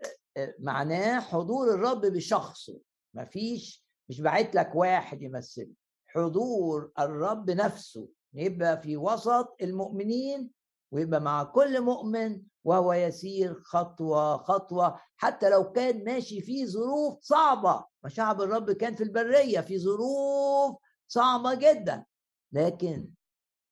معناه 0.59 1.19
حضور 1.19 1.73
الرب 1.73 2.01
بشخصه. 2.01 2.81
مفيش 3.13 3.87
مش 4.09 4.21
بعت 4.21 4.55
لك 4.55 4.75
واحد 4.75 5.21
يمثله. 5.21 5.73
حضور 6.07 6.91
الرب 6.99 7.49
نفسه. 7.49 8.09
يبقى 8.33 8.81
في 8.81 8.97
وسط 8.97 9.55
المؤمنين 9.61 10.51
ويبقى 10.91 11.21
مع 11.21 11.43
كل 11.43 11.81
مؤمن 11.81 12.41
وهو 12.63 12.93
يسير 12.93 13.59
خطوة 13.61 14.37
خطوة. 14.37 14.99
حتى 15.17 15.49
لو 15.49 15.71
كان 15.71 16.03
ماشي 16.03 16.41
في 16.41 16.67
ظروف 16.67 17.19
صعبة 17.21 17.85
شعب 18.07 18.41
الرب 18.41 18.71
كان 18.71 18.95
في 18.95 19.03
البرية 19.03 19.59
في 19.61 19.79
ظروف 19.79 20.75
صعبة 21.07 21.53
جدا. 21.53 22.05
لكن 22.51 23.09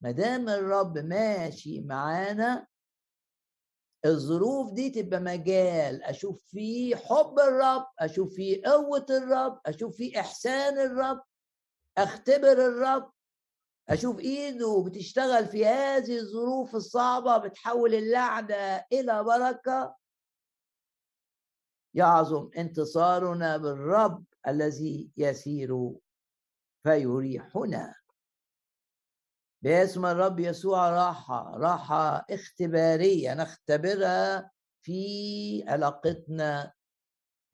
ما 0.02 0.12
دام 0.12 0.50
الرب 0.50 0.98
ماشي 0.98 1.82
معانا 1.82 2.68
الظروف 4.06 4.72
دي 4.74 4.90
تبقى 4.90 5.20
مجال 5.20 6.04
أشوف 6.04 6.44
فيه 6.48 6.96
حب 6.96 7.40
الرب 7.40 7.86
أشوف 8.00 8.34
فيه 8.34 8.62
قوة 8.66 9.06
الرب 9.10 9.60
أشوف 9.66 9.96
فيه 9.96 10.20
إحسان 10.20 10.80
الرب 10.80 11.22
أختبر 11.98 12.52
الرب 12.52 13.12
أشوف 13.90 14.20
إيده 14.20 14.84
بتشتغل 14.88 15.48
في 15.48 15.66
هذه 15.66 16.18
الظروف 16.18 16.76
الصعبة 16.76 17.38
بتحول 17.38 17.96
اللعنة 17.96 18.86
إلى 18.92 19.24
بركة. 19.24 19.96
يعظم 21.94 22.50
انتصارنا 22.58 23.58
بالرب 23.58 24.26
الذي 24.48 25.12
يسير 25.18 25.92
فيريحنا. 26.84 27.96
باسم 29.62 30.06
الرب 30.06 30.40
يسوع 30.40 30.90
راحة 30.90 31.58
راحة 31.58 32.26
اختبارية 32.30 33.34
نختبرها 33.34 34.52
في 34.82 35.64
علاقتنا 35.68 36.74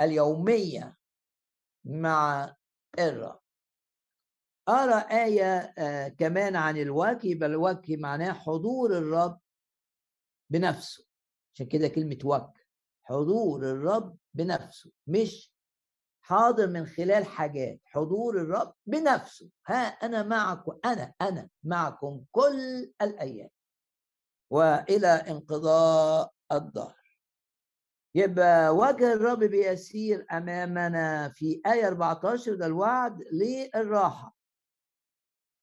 اليومية 0.02 0.98
مع 1.86 2.56
الرب 3.00 3.41
أرى 4.70 5.06
آية 5.24 5.74
آه 5.78 6.08
كمان 6.08 6.56
عن 6.56 6.78
الوجه 6.78 7.28
يبقى 7.28 7.50
الوجه 7.50 7.96
معناه 7.98 8.32
حضور 8.34 8.98
الرب 8.98 9.40
بنفسه. 10.50 11.06
عشان 11.54 11.66
كده 11.68 11.88
كلمة 11.88 12.18
وجه 12.24 12.54
حضور 13.04 13.64
الرب 13.72 14.18
بنفسه 14.34 14.92
مش 15.08 15.52
حاضر 16.22 16.68
من 16.68 16.86
خلال 16.86 17.26
حاجات 17.26 17.80
حضور 17.86 18.42
الرب 18.42 18.74
بنفسه. 18.86 19.50
ها 19.68 19.76
أنا 19.88 20.24
معكم 20.24 20.78
أنا 20.86 21.14
أنا 21.22 21.50
معكم 21.64 22.24
كل 22.32 22.92
الأيام. 23.02 23.50
وإلى 24.50 25.08
انقضاء 25.08 26.32
الدهر. 26.52 27.02
يبقى 28.16 28.76
وجه 28.76 29.14
الرب 29.14 29.40
بيسير 29.44 30.26
أمامنا 30.32 31.30
في 31.30 31.62
آية 31.66 31.88
14 31.88 32.56
ده 32.56 32.66
الوعد 32.66 33.20
للراحة. 33.32 34.36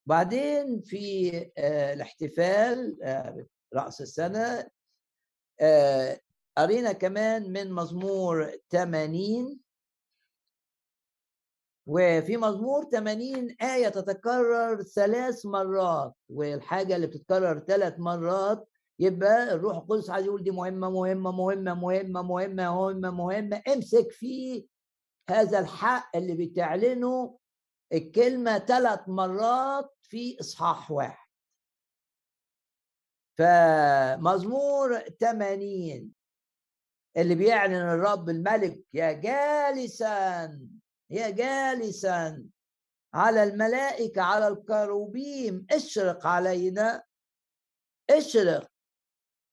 بعدين 0.08 0.80
في 0.80 1.30
آه 1.58 1.92
الاحتفال 1.94 3.02
آه 3.02 3.46
رأس 3.74 4.00
السنة 4.00 4.68
آه 5.60 6.20
قرينا 6.58 6.92
كمان 6.92 7.52
من 7.52 7.72
مزمور 7.72 8.50
80 8.70 9.60
وفي 11.86 12.36
مزمور 12.36 12.84
80 12.84 13.50
آية 13.62 13.88
تتكرر 13.88 14.82
ثلاث 14.82 15.46
مرات 15.46 16.12
والحاجة 16.28 16.96
اللي 16.96 17.06
بتتكرر 17.06 17.58
ثلاث 17.58 17.94
مرات 17.98 18.68
يبقى 18.98 19.52
الروح 19.54 19.76
القدس 19.76 20.10
عايز 20.10 20.26
يقول 20.26 20.42
دي 20.42 20.50
مهمة 20.50 20.90
مهمة 20.90 21.32
مهمة 21.32 21.74
مهمة 21.74 22.22
مهمة 22.22 22.74
مهمة 22.74 23.10
مهمة. 23.10 23.62
امسك 23.74 24.10
في 24.12 24.66
هذا 25.30 25.58
الحق 25.58 26.16
اللي 26.16 26.46
بتعلنه 26.46 27.38
الكلمة 27.92 28.58
ثلاث 28.58 29.00
مرات 29.08 29.97
في 30.08 30.40
إصحاح 30.40 30.90
واحد. 30.90 31.28
فمزمور 33.38 34.98
80 35.00 36.12
اللي 37.16 37.34
بيعلن 37.34 37.74
الرب 37.74 38.28
الملك 38.28 38.80
يا 38.92 39.12
جالسا 39.12 40.46
هي 41.10 41.32
جالسا 41.32 42.44
على 43.14 43.42
الملائكة 43.42 44.22
على 44.22 44.48
الكروبيم 44.48 45.66
اشرق 45.70 46.26
علينا 46.26 47.02
اشرق 48.10 48.70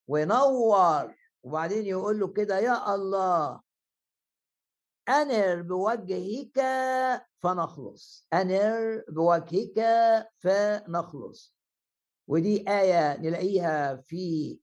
ونور 0.07 1.15
وبعدين 1.43 1.85
يقول 1.85 2.19
له 2.19 2.33
كده 2.33 2.59
يا 2.59 2.95
الله! 2.95 3.64
أنر 5.09 5.61
بوجهك 5.61 6.59
فنخلص. 7.43 8.27
أنر 8.33 9.03
بوجهك 9.09 9.79
فنخلص. 10.39 11.55
ودي 12.27 12.69
آية 12.69 13.17
نلاقيها 13.17 13.95
في 13.95 14.59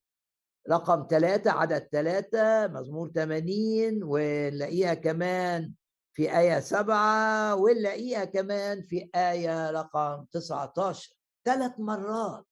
رقم 0.71 1.07
ثلاثة 1.11 1.51
عدد 1.51 1.89
ثلاثة 1.93 2.67
مزمور 2.67 3.09
80 3.09 4.01
ونلاقيها 4.03 4.95
كمان 4.95 5.75
في 6.13 6.39
آية 6.39 6.61
سبعة 6.61 7.55
ونلاقيها 7.55 8.25
كمان 8.25 8.83
في 8.83 9.11
آية 9.15 9.71
رقم 9.71 10.25
19 10.33 11.15
ثلاث 11.45 11.73
مرات. 11.81 12.47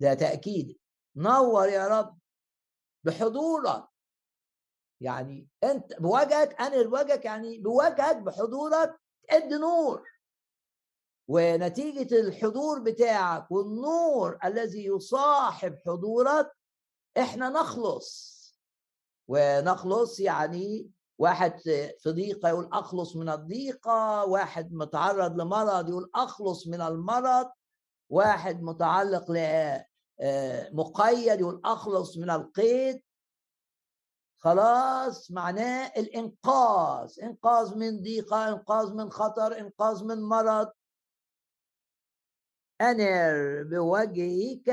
ده 0.00 0.14
تأكيد. 0.14 0.78
نور 1.16 1.68
يا 1.68 1.88
رب 1.88 2.18
بحضورك. 3.04 3.84
يعني 5.00 5.48
أنت 5.64 6.00
بوجهك 6.00 6.60
أنا 6.60 6.82
بوجهك 6.82 7.24
يعني 7.24 7.58
بوجهك 7.58 8.16
بحضورك 8.16 9.00
ادي 9.30 9.54
نور. 9.54 10.08
ونتيجة 11.28 12.20
الحضور 12.20 12.78
بتاعك 12.78 13.50
والنور 13.50 14.38
الذي 14.44 14.86
يصاحب 14.86 15.76
حضورك 15.86 16.50
إحنا 17.18 17.48
نخلص. 17.48 18.38
ونخلص 19.28 20.20
يعني 20.20 20.90
واحد 21.18 21.58
في 21.98 22.10
ضيقة 22.10 22.48
يقول 22.48 22.68
أخلص 22.72 23.16
من 23.16 23.28
الضيقة 23.28 24.24
واحد 24.24 24.72
متعرض 24.72 25.40
لمرض 25.40 25.88
يقول 25.88 26.10
أخلص 26.14 26.66
من 26.66 26.80
المرض 26.80 27.50
واحد 28.10 28.62
متعلق 28.62 29.24
آه، 30.20 30.70
مقيد 30.72 31.40
يقول 31.40 31.60
أخلص 31.64 32.18
من 32.18 32.30
القيد. 32.30 33.02
خلاص 34.40 35.30
معناه 35.30 35.86
الإنقاذ 35.96 37.20
إنقاذ 37.22 37.76
من 37.78 38.02
ضيقة 38.02 38.48
إنقاذ 38.48 38.94
من 38.94 39.10
خطر 39.10 39.58
إنقاذ 39.58 40.04
من 40.04 40.22
مرض. 40.22 40.72
أنر 42.80 43.62
بوجهك 43.62 44.70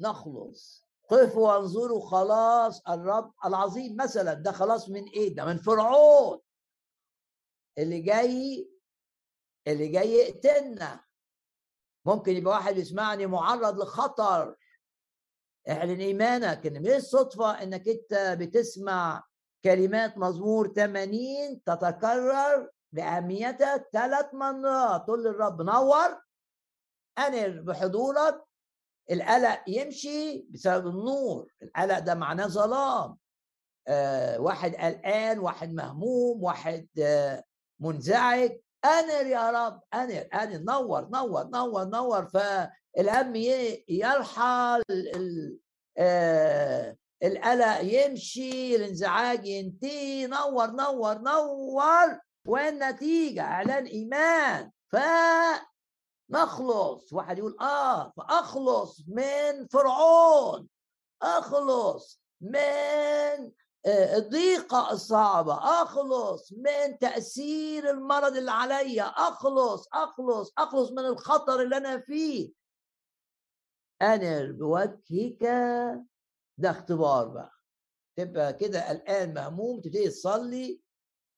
فنخلص. 0.00 0.86
قفوا 1.08 1.52
وانظروا 1.52 2.08
خلاص 2.10 2.88
الرب 2.88 3.32
العظيم 3.44 3.96
مثلا 3.96 4.34
ده 4.34 4.52
خلاص 4.52 4.88
من 4.88 5.04
إيه؟ 5.08 5.34
ده 5.34 5.44
من 5.44 5.58
فرعون. 5.58 6.40
اللي 7.78 8.00
جاي 8.00 8.70
اللي 9.66 9.88
جاي 9.88 10.10
يقتلنا. 10.12 11.04
ممكن 12.04 12.32
يبقى 12.32 12.54
واحد 12.54 12.76
يسمعني 12.76 13.26
معرض 13.26 13.78
لخطر. 13.80 14.56
اعلن 15.68 16.00
إيمانك 16.00 16.66
إن 16.66 16.82
مش 16.82 17.02
صدفه 17.02 17.62
إنك 17.62 17.88
أنت 17.88 18.36
بتسمع 18.40 19.24
كلمات 19.64 20.18
مزمور 20.18 20.68
80 20.68 21.62
تتكرر 21.66 22.70
بأهميتها 22.92 23.84
ثلاث 23.92 24.26
مرات. 24.34 25.04
تقول 25.04 25.24
للرب 25.24 25.62
نور 25.62 26.20
انر 27.18 27.60
بحضورك 27.62 28.42
القلق 29.10 29.62
يمشي 29.66 30.46
بسبب 30.50 30.86
النور. 30.86 31.52
القلق 31.62 31.98
ده 31.98 32.14
معناه 32.14 32.46
ظلام. 32.46 33.16
آه 33.88 34.40
واحد 34.40 34.74
قلقان 34.74 35.38
واحد 35.38 35.72
مهموم 35.72 36.42
واحد 36.42 36.88
آه 37.00 37.44
منزعج. 37.80 38.50
أنر 38.84 39.26
يا 39.26 39.50
رب 39.50 39.80
أنر 39.94 40.28
أنر 40.34 40.58
نور 40.58 41.08
نور 41.08 41.44
نور 41.44 41.84
نور. 41.84 42.28
فالهم 42.96 43.36
يرحل 43.88 44.82
آه 45.98 46.96
القلق 47.22 47.78
يمشي 47.82 48.76
الانزعاج 48.76 49.46
ينتهي 49.46 50.26
نور 50.26 50.66
نور 50.66 51.18
نور 51.18 52.18
والنتيجة 52.46 53.42
إعلان 53.42 53.84
إيمان. 53.86 54.70
ف 54.92 54.96
نخلص 56.30 57.12
واحد 57.12 57.38
يقول 57.38 57.56
آه 57.60 58.12
فأخلص 58.16 59.00
من 59.08 59.66
فرعون 59.66 60.68
أخلص 61.22 62.20
من 62.40 63.52
آه، 63.86 64.16
الضيقة 64.16 64.92
الصعبة 64.92 65.54
أخلص 65.82 66.52
من 66.52 66.98
تأثير 66.98 67.90
المرض 67.90 68.36
اللي 68.36 68.50
عليا 68.50 69.04
أخلص 69.04 69.88
أخلص 69.92 70.52
أخلص 70.58 70.90
من 70.92 70.98
الخطر 71.04 71.60
اللي 71.62 71.76
أنا 71.76 72.00
فيه. 72.00 72.52
أنر 74.02 74.52
بوجهك 74.52 75.42
ده 76.58 76.70
اختبار 76.70 77.28
بقى. 77.28 77.52
تبقى 78.18 78.52
كده 78.52 78.88
قلقان 78.88 79.34
مهموم 79.34 79.80
تبتدي 79.80 80.08
تصلي 80.08 80.80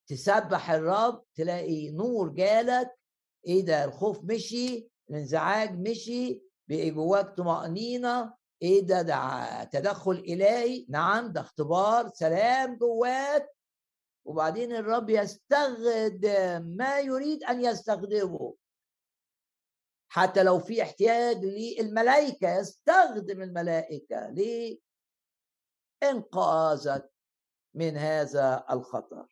تسبح 0.09 0.71
الرب 0.71 1.25
تلاقي 1.35 1.91
نور 1.91 2.29
جالك. 2.29 2.99
إيه 3.47 3.65
ده؟ 3.65 3.85
الخوف 3.85 4.25
مشي 4.25 4.89
الانزعاج 5.11 5.79
مشي 5.89 6.43
بقي 6.69 6.91
جواك 6.91 7.37
طمأنينة. 7.37 8.35
إيه 8.63 8.81
ده؟ 8.87 9.03
ده 9.03 9.65
تدخل 9.65 10.13
إلهي. 10.13 10.87
نعم 10.89 11.33
ده 11.33 11.41
اختبار 11.41 12.09
سلام 12.15 12.77
جواك. 12.77 13.49
وبعدين 14.25 14.73
الرب 14.73 15.11
يستخدم 15.11 16.63
ما 16.77 17.01
يريد 17.01 17.45
أن 17.45 17.65
يستخدمه. 17.65 18.55
حتى 20.09 20.43
لو 20.43 20.59
في 20.59 20.83
احتياج 20.83 21.45
للملائكة 21.45 22.59
يستخدم 22.59 23.43
الملائكة 23.43 24.35
لانقاذك 26.03 27.11
من 27.75 27.97
هذا 27.97 28.65
الخطر. 28.71 29.27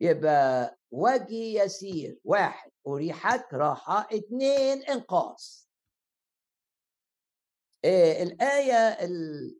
يبقى 0.00 0.78
وجه 0.90 1.34
يسير 1.34 2.20
واحد 2.24 2.70
أريحك 2.86 3.54
راحة. 3.54 4.08
اثنين 4.12 4.82
إنقاذ. 4.82 5.66
آه، 7.84 8.22
الآية 8.22 8.88
ال 9.04 9.58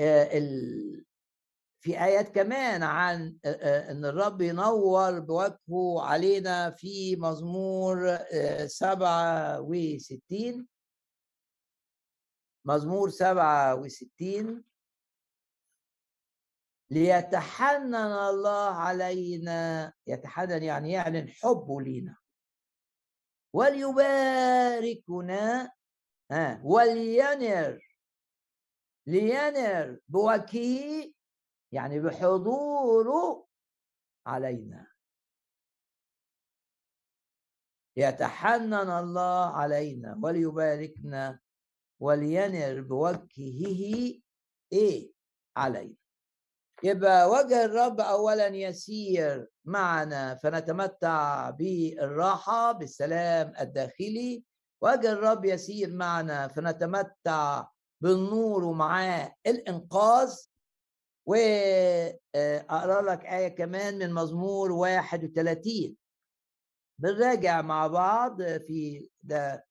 آه، 0.00 0.38
ال 0.38 1.07
في 1.80 2.04
آيات 2.04 2.34
كمان 2.34 2.82
عن 2.82 3.36
أن 3.90 4.04
الرب 4.04 4.40
ينور 4.40 5.20
بوجهه 5.20 6.02
علينا 6.02 6.70
في 6.70 7.16
مزمور 7.16 8.18
سبعة 8.66 9.60
وستين. 9.60 10.68
مزمور 12.64 13.10
سبعة 13.10 13.74
وستين. 13.74 14.64
ليتحنن 16.90 17.94
الله 17.94 18.70
علينا 18.74 19.92
يتحنن 20.06 20.62
يعني 20.62 20.92
يعلن 20.92 21.28
حبه 21.28 21.80
لينا. 21.80 22.16
وليباركنا 23.52 24.92
ولينر 26.62 27.80
لينر 29.06 29.98
بوجهه 30.08 31.12
يعني 31.72 32.00
بحضوره 32.00 33.46
علينا. 34.26 34.86
يتحنن 37.96 38.74
الله 38.74 39.46
علينا 39.56 40.20
وليباركنا 40.22 41.40
ولينر 42.00 42.80
بوجهه 42.80 44.14
إيه؟ 44.72 45.12
علينا. 45.56 45.94
يبقى 46.84 47.30
وجه 47.30 47.64
الرب 47.64 48.00
اولا 48.00 48.46
يسير 48.46 49.48
معنا 49.64 50.34
فنتمتع 50.34 51.50
بالراحة 51.50 52.72
بالسلام 52.72 53.52
الداخلي. 53.60 54.44
وجه 54.82 55.12
الرب 55.12 55.44
يسير 55.44 55.92
معنا 55.92 56.48
فنتمتع 56.48 57.66
بالنور 58.00 58.64
ومعاه 58.64 59.34
الإنقاذ. 59.46 60.36
واقرا 61.28 63.02
لك 63.02 63.24
آية 63.26 63.48
كمان 63.48 63.98
من 63.98 64.12
مزمور 64.12 64.72
31 64.72 65.96
بنراجع 66.98 67.62
مع 67.62 67.86
بعض 67.86 68.42
في 68.42 69.08
ده. 69.22 69.66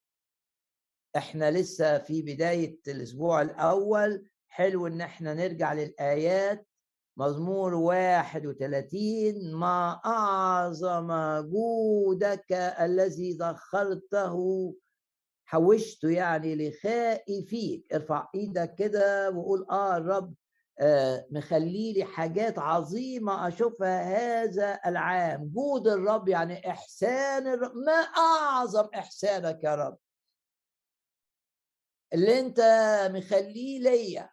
إحنا 1.18 1.52
لسه 1.52 1.98
في 1.98 2.22
بداية 2.22 2.80
الأسبوع 2.88 3.42
الأول. 3.42 4.28
حلو 4.48 4.88
إن 4.88 5.02
إحنا 5.02 5.34
نرجع 5.34 5.74
للآيات. 5.74 6.68
مزمور 7.18 7.74
واحد 7.74 8.46
وثلاثين 8.46 9.54
ما 9.54 10.02
أعظم 10.06 11.12
جودك 11.50 12.52
الذي 12.82 13.34
ذخرته 13.34 14.36
حوشته 15.46 16.10
يعني 16.10 16.56
لخائفيك. 16.70 17.94
ارفع 17.94 18.28
إيدك 18.36 18.76
كده 18.76 19.30
وقول 19.32 19.66
آه 19.72 19.98
الرب 19.98 20.34
آه 20.34 20.47
مخلي 21.32 21.94
لي 21.94 22.04
حاجات 22.06 22.60
عظيمة 22.60 23.48
أشوفها 23.48 24.04
هذا 24.04 24.80
العام. 24.86 25.52
جود 25.56 25.88
الرب 25.88 26.28
يعني 26.28 26.70
إحسان 26.72 27.48
الرب. 27.48 27.76
ما 27.76 28.02
أعظم 28.18 28.90
إحسانك 28.96 29.64
يا 29.64 29.76
رب. 29.76 29.98
اللي 32.14 32.40
أنت 32.40 32.62
مخليه 33.14 33.80
ليا. 33.80 34.30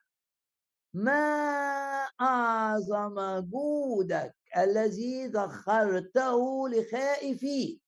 ما 0.94 2.08
أعظم 2.20 3.40
جودك 3.40 4.36
الذي 4.56 5.26
ذخرته 5.26 6.68
لخائفيك 6.68 7.82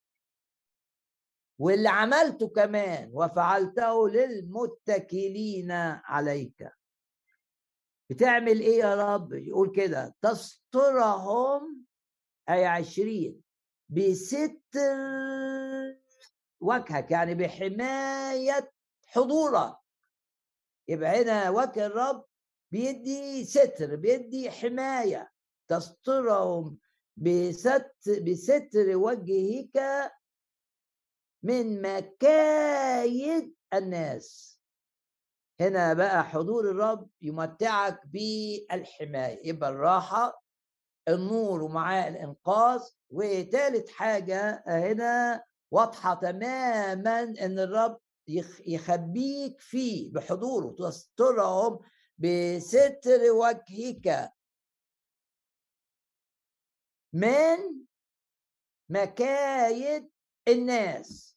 واللي 1.59 1.89
عملته 1.89 2.49
كمان 2.49 3.11
وفعلته 3.13 4.09
للمتكلين 4.09 5.71
عليك. 6.05 6.76
بتعمل 8.11 8.61
إيه 8.61 8.79
يا 8.79 8.95
رب؟ 9.15 9.33
يقول 9.33 9.73
كده 9.77 10.15
تسترهم 10.23 11.85
أي 12.49 12.65
عشرين 12.67 13.43
بستر 13.89 14.97
وجهك 16.61 17.11
يعني 17.11 17.35
بحماية 17.35 18.73
حضورك. 19.07 19.77
يبقى 20.89 21.23
هنا 21.23 21.51
وجه 21.51 21.87
الرب 21.87 22.25
بيدي 22.73 23.45
ستر 23.45 23.97
بيدي 23.97 24.51
حماية. 24.51 25.31
تسترهم 25.69 26.79
بست 27.17 27.93
بستر 28.23 28.97
وجهك 28.97 30.13
من 31.43 31.83
مكايد 31.83 33.55
الناس. 33.75 34.56
هنا 35.61 35.93
بقى 35.95 36.25
حضور 36.25 36.71
الرب 36.71 37.11
يمتعك 37.23 38.01
بالحماية. 38.07 39.49
يبقى 39.49 39.71
الراحة 39.71 40.43
النور 41.09 41.63
ومعاه 41.63 42.09
الإنقاذ 42.09 42.83
وثالث 43.11 43.91
حاجة 43.91 44.65
هنا 44.67 45.45
واضحة 45.71 46.15
تماما 46.15 47.23
إن 47.23 47.59
الرب 47.59 48.01
يخبيك 48.67 49.61
فيه 49.61 50.13
بحضوره. 50.13 50.75
تسترهم 50.89 51.81
بستر 52.19 53.31
وجهك. 53.31 54.33
من 57.13 57.87
مكايد 58.89 60.11
الناس. 60.49 61.36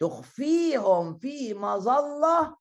تخفيهم 0.00 1.18
في 1.18 1.54
مظلة 1.54 2.56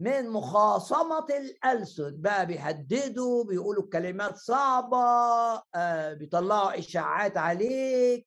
من 0.00 0.30
مخاصمة 0.30 1.26
الألسن. 1.30 2.20
بقى 2.20 2.46
بيهددوا 2.46 3.44
بيقولوا 3.44 3.88
كلمات 3.92 4.36
صعبة 4.36 4.98
آه 5.74 6.12
بيطلعوا 6.14 6.78
إشاعات 6.78 7.36
عليك. 7.36 8.26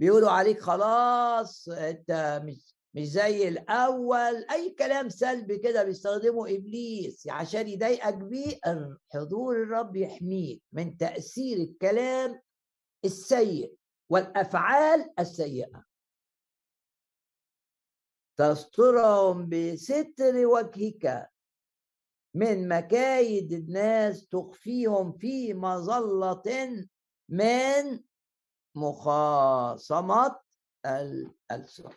بيقولوا 0.00 0.30
عليك 0.30 0.60
خلاص 0.60 1.68
أنت 1.68 2.40
مش 2.44 2.74
مش 2.94 3.08
زي 3.08 3.48
الأول. 3.48 4.44
أي 4.50 4.70
كلام 4.78 5.08
سلبي 5.08 5.58
كده 5.58 5.84
بيستخدمه 5.84 6.54
إبليس 6.54 7.28
عشان 7.28 7.68
يضايقك 7.68 8.14
بيه 8.14 8.60
حضور 9.14 9.62
الرب 9.62 9.96
يحميك 9.96 10.62
من 10.72 10.96
تأثير 10.96 11.56
الكلام 11.56 12.40
السيء 13.04 13.74
والأفعال 14.10 15.10
السيئة. 15.18 15.84
تسترهم 18.36 19.48
بستر 19.48 20.46
وجهك. 20.46 21.30
من 22.34 22.68
مكايد 22.68 23.52
الناس 23.52 24.26
تخفيهم 24.26 25.12
في 25.12 25.54
مظلة 25.54 26.42
من 27.28 28.00
مخاصمة 28.74 30.40
الألسن 30.86 31.90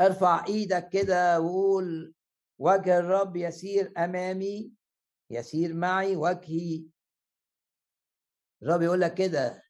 ارفع 0.00 0.44
إيدك 0.46 0.88
كده 0.88 1.40
وقول 1.40 2.14
وجه 2.58 2.98
الرب 2.98 3.36
يسير 3.36 3.92
امامي 3.98 4.72
يسير 5.30 5.74
معي 5.74 6.16
وجهي. 6.16 6.84
الرب 8.62 8.82
يقول 8.82 9.00
لك 9.00 9.14
كده 9.14 9.63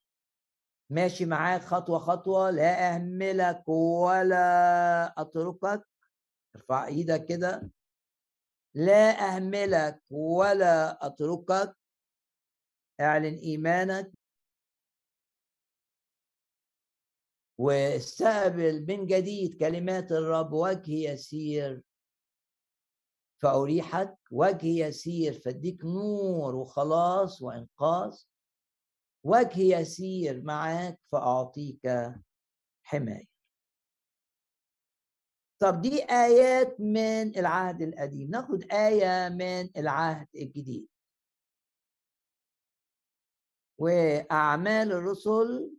ماشي 0.95 1.25
معاك 1.27 1.61
خطوة 1.63 1.99
خطوة 1.99 2.51
لا 2.51 2.95
أهملك 2.95 3.69
ولا 3.69 5.15
أتركك. 5.21 5.87
ارفع 6.57 6.87
إيدك 6.87 7.25
كده. 7.25 7.71
لا 8.75 9.11
أهملك 9.29 10.03
ولا 10.11 11.07
أتركك. 11.07 11.77
اعلن 13.01 13.35
إيمانك. 13.35 14.13
واستقبل 17.59 18.87
من 18.89 19.07
جديد 19.07 19.59
كلمات 19.59 20.13
الرب. 20.13 20.53
وجه 20.53 20.93
يسير. 20.93 21.83
فأريحك. 23.43 24.17
وجه 24.31 24.67
يسير. 24.87 25.33
فاديك 25.33 25.85
نور 25.85 26.55
وخلاص 26.55 27.43
وإنقاذ. 27.43 28.17
وجه 29.25 29.61
يسير 29.61 30.43
معاك 30.43 30.99
فأعطيك 31.13 32.13
حماية. 32.83 33.27
طب 35.59 35.81
دي 35.81 36.05
آيات 36.05 36.81
من 36.81 37.39
العهد 37.39 37.83
القديم. 37.83 38.31
ناخد 38.31 38.73
آية 38.73 39.29
من 39.29 39.71
العهد 39.77 40.29
الجديد. 40.35 40.89
وأعمال 43.79 44.93
الرسل 44.93 45.71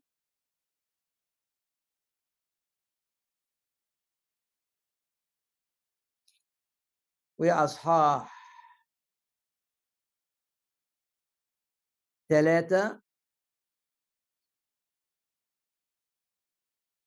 وأصحاح 7.38 8.36
ثلاثة 12.30 13.05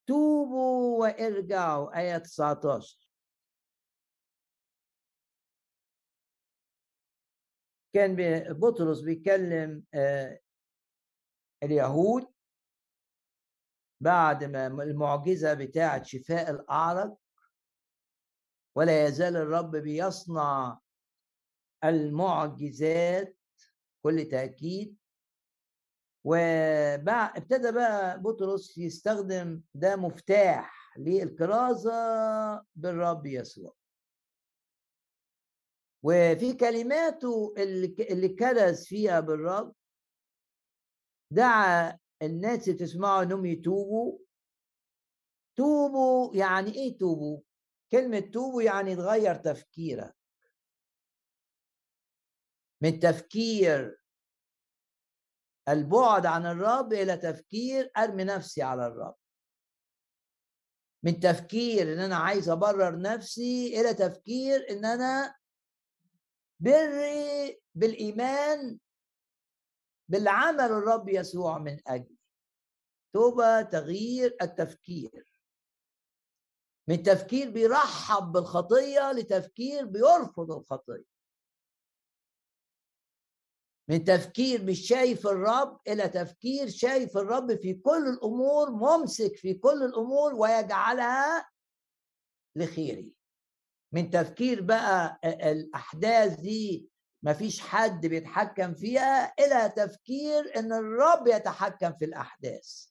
توبوا 0.09 1.01
وإرجعوا 1.01 1.99
آية 1.99 2.19
19 2.19 3.09
كان 7.95 8.17
بطرس 8.53 9.01
بيكلم 9.01 9.85
آه، 9.95 10.41
اليهود 11.63 12.27
بعد 14.01 14.45
ما 14.45 14.67
المعجزة 14.67 15.55
بتاعة 15.55 16.03
شفاء 16.03 16.51
الأعرج 16.51 17.17
ولا 18.77 19.07
يزال 19.07 19.37
الرب 19.37 19.77
بيصنع 19.77 20.81
المعجزات 21.85 23.37
كل 24.03 24.29
تأكيد 24.31 24.97
وابتدى 26.25 27.73
بقى 27.73 28.21
بطرس 28.23 28.79
يستخدم 28.79 29.63
ده 29.75 29.97
مفتاح 29.97 30.99
للكرازة 30.99 31.93
بالرب 32.75 33.27
يسوع. 33.27 33.75
وفي 36.03 36.53
كلماته 36.53 37.55
اللي 38.01 38.29
كرز 38.29 38.85
فيها 38.87 39.21
بالرب 39.21 39.75
دعا 41.33 41.99
الناس 42.23 42.69
اللي 42.69 42.79
تسمعوا 42.79 43.23
إنهم 43.23 43.47
يتوبوا. 43.47 44.19
توبوا 45.57 46.37
يعني 46.37 46.71
إيه 46.75 46.99
توبوا؟ 46.99 47.41
كلمة 47.93 48.21
توبوا 48.21 48.63
يعني 48.63 48.97
تغير 48.97 49.35
تفكيرك. 49.35 50.15
من 52.83 52.99
تفكير 53.01 54.01
البعد 55.69 56.27
عن 56.27 56.47
الرب 56.47 56.93
إلى 56.93 57.17
تفكير 57.17 57.91
أرمي 57.97 58.25
نفسي 58.25 58.63
على 58.63 58.87
الرب. 58.87 59.15
من 61.03 61.21
تفكير 61.21 61.93
إن 61.93 61.99
أنا 61.99 62.17
عايز 62.17 62.49
أبرر 62.49 62.99
نفسي 62.99 63.81
إلى 63.81 63.95
تفكير 63.95 64.71
إن 64.71 64.85
أنا 64.85 65.35
بري 66.61 67.61
بالإيمان 67.75 68.79
باللي 70.09 70.31
عمل 70.31 70.61
الرب 70.61 71.09
يسوع 71.09 71.59
من 71.59 71.81
أجلي 71.87 72.19
توبة 73.13 73.63
تغيير 73.63 74.37
التفكير. 74.43 75.43
من 76.89 77.03
تفكير 77.03 77.51
بيرحب 77.51 78.33
بالخطية 78.33 79.13
لتفكير 79.13 79.85
بيرفض 79.85 80.53
الخطية. 80.53 81.18
من 83.91 84.05
تفكير 84.05 84.65
مش 84.65 84.81
شايف 84.89 85.27
الرب 85.27 85.81
إلى 85.89 86.09
تفكير 86.09 86.69
شايف 86.69 87.17
الرب 87.17 87.55
في 87.57 87.75
كل 87.75 88.09
الأمور 88.09 88.71
ممسك 88.71 89.37
في 89.37 89.55
كل 89.55 89.83
الأمور 89.83 90.35
ويجعلها 90.35 91.49
لخيري 92.57 93.13
من 93.93 94.11
تفكير 94.11 94.63
بقى 94.63 95.21
الأحداث 95.25 96.41
دي 96.41 96.89
مفيش 97.23 97.61
حد 97.61 98.07
بيتحكم 98.07 98.75
فيها 98.75 99.35
إلى 99.41 99.73
تفكير 99.77 100.59
إن 100.59 100.73
الرب 100.73 101.27
يتحكم 101.27 101.93
في 101.93 102.05
الأحداث. 102.05 102.85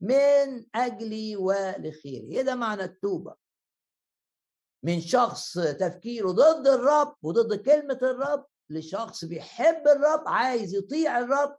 من 0.00 0.66
أجلي 0.74 1.36
ولخيري. 1.36 2.36
إيه 2.36 2.42
ده 2.42 2.54
معنى 2.54 2.82
التوبة؟ 2.84 3.34
من 4.84 5.00
شخص 5.00 5.52
تفكيره 5.58 6.30
ضد 6.30 6.66
الرب 6.68 7.14
وضد 7.22 7.54
كلمة 7.64 7.98
الرب 8.02 8.46
لشخص 8.70 9.24
بيحب 9.24 9.88
الرب 9.88 10.28
عايز 10.28 10.74
يطيع 10.74 11.18
الرب 11.18 11.58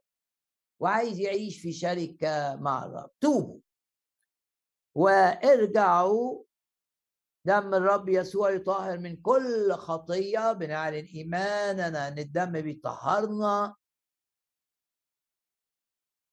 وعايز 0.79 1.19
يعيش 1.19 1.61
في 1.61 1.73
شركة 1.73 2.55
مع 2.55 2.85
الرب. 2.85 3.09
توبوا. 3.21 3.59
وارجعوا. 4.95 6.43
دم 7.45 7.73
الرب 7.73 8.09
يسوع 8.09 8.51
يطهر 8.51 8.97
من 8.97 9.15
كل 9.15 9.71
خطية 9.73 10.53
بنعلن 10.53 11.05
إيماننا 11.05 12.07
أن 12.07 12.19
الدم 12.19 12.61
بيطهرنا. 12.61 13.75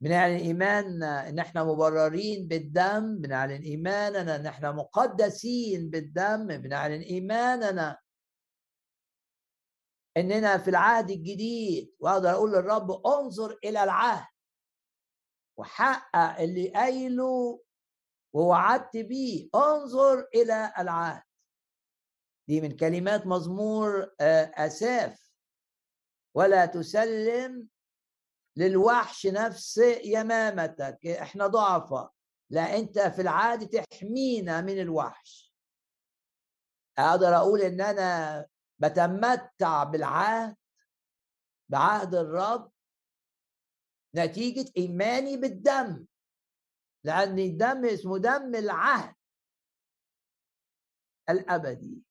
بنعلن 0.01 0.37
إيماننا 0.37 1.29
إن 1.29 1.38
إحنا 1.38 1.64
مبررين 1.64 2.49
بالدم 2.49 3.19
بنعلن 3.19 3.62
إيماننا 3.62 4.37
إن 4.37 4.47
إحنا 4.47 4.73
مقدسين 4.73 5.91
بالدم 5.91 6.47
بنعلن 6.47 7.01
إيماننا 7.01 7.99
إننا 10.20 10.59
في 10.59 10.70
العهد 10.70 11.11
الجديد 11.11 11.94
وأقدر 12.00 12.31
أقول 12.31 12.52
للرب 12.52 13.07
انظر 13.07 13.59
إلى 13.64 13.85
العهد 13.85 14.26
وحقق 15.57 16.40
اللي 16.40 16.68
قايله 16.68 17.62
ووعدت 18.33 18.96
بيه. 18.96 19.48
انظر 19.54 20.28
إلى 20.35 20.72
العهد. 20.78 21.22
دي 22.48 22.61
من 22.61 22.76
كلمات 22.76 23.26
مزمور 23.26 24.14
آه، 24.20 24.52
أساف. 24.54 25.31
ولا 26.35 26.66
تسلم 26.66 27.68
للوحش 28.57 29.26
نفس 29.26 29.81
يمامتك. 30.04 31.07
إحنا 31.07 31.46
ضعفة 31.46 32.11
لا 32.50 32.76
أنت 32.78 32.98
في 32.98 33.22
العادة 33.22 33.83
تحمينا 33.90 34.61
من 34.61 34.81
الوحش. 34.81 35.54
أقدر 36.98 37.37
أقول 37.37 37.61
إن 37.61 37.81
أنا 37.81 38.46
بتمتع 38.79 39.85
بالعهد 39.85 40.57
بعهد 41.69 42.14
الرب 42.14 42.73
نتيجة 44.14 44.73
إيماني 44.77 45.37
بالدم 45.37 46.07
لأن 47.05 47.38
الدم 47.38 47.85
اسمه 47.85 48.19
دم 48.19 48.55
العهد. 48.55 49.14
الأبدي. 51.31 52.03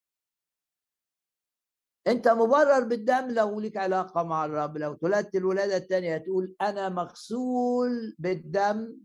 أنت 2.07 2.27
مبرر 2.27 2.83
بالدم؟ 2.83 3.31
لو 3.31 3.59
ليك 3.59 3.77
علاقة 3.77 4.23
مع 4.23 4.45
الرب. 4.45 4.77
لو 4.77 4.93
اتولدت 4.93 5.35
الولادة 5.35 5.77
الثانية 5.77 6.17
تقول 6.17 6.55
أنا 6.61 6.89
مغسول 6.89 8.15
بالدم. 8.19 8.97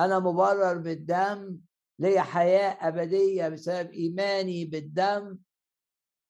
أنا 0.00 0.18
مبرر 0.18 0.78
بالدم. 0.78 1.58
ليا 1.98 2.22
حياة 2.22 2.88
أبدية 2.88 3.48
بسبب 3.48 3.90
إيماني 3.90 4.64
بالدم. 4.64 5.38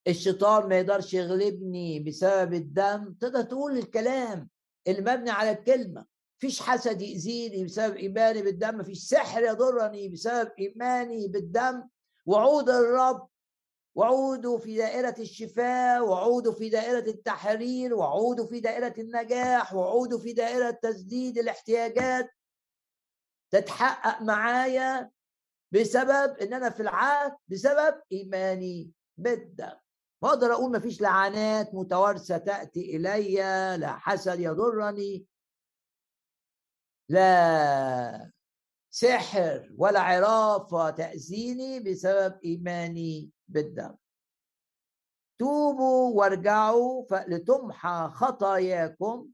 الشيطان 0.09 0.69
ما 0.69 0.79
يقدرش 0.79 1.14
يغلبني 1.14 2.01
بسبب 2.01 2.55
الدم. 2.55 3.14
تقدر 3.21 3.43
تقول 3.43 3.79
الكلام 3.79 4.49
اللي 4.88 5.01
مبني 5.01 5.31
على 5.31 5.51
الكلمة. 5.51 6.07
فيش 6.38 6.62
حسد 6.62 7.03
يأذيني 7.03 7.64
بسبب 7.64 7.97
إيماني 7.97 8.43
بالدم. 8.43 8.79
مفيش 8.79 8.99
سحر 8.99 9.43
يضرني 9.43 10.09
بسبب 10.09 10.53
إيماني 10.59 11.29
بالدم. 11.29 11.88
وعود 12.27 12.71
الرب. 12.71 13.29
وعوده 13.95 14.59
في 14.59 14.77
دائرة 14.77 15.14
الشفاء. 15.19 16.07
وعوده 16.07 16.53
في 16.53 16.69
دائرة 16.69 17.11
التحرير. 17.11 17.95
وعوده 17.95 18.47
في 18.47 18.61
دائرة 18.61 18.95
النجاح. 18.99 19.75
وعوده 19.75 20.19
في 20.19 20.33
دائرة 20.33 20.71
تسديد 20.71 21.38
الاحتياجات. 21.38 22.31
تتحقق 23.51 24.23
معايا 24.23 25.11
بسبب 25.73 26.37
إن 26.38 26.55
أنا 26.55 26.71
في 26.71 26.81
العهد 26.81 27.37
بسبب 27.49 28.01
إيماني 28.12 28.93
بالدم. 29.17 29.84
واقدر 30.24 30.52
أقول 30.52 30.72
مفيش 30.72 31.00
لعنات 31.00 31.74
متوارثة 31.74 32.38
تأتي 32.38 32.96
إلي 32.96 33.34
لا 33.76 33.96
حسد 33.96 34.40
يضرني 34.40 35.26
لا 37.08 38.30
سحر 38.90 39.72
ولا 39.78 40.00
عرافه 40.00 40.90
تأذيني 40.90 41.80
بسبب 41.80 42.40
إيماني 42.44 43.30
بالدم. 43.48 43.96
توبوا 45.38 46.14
وارجعوا 46.14 47.04
لتمحى 47.28 48.10
خطاياكم. 48.14 49.28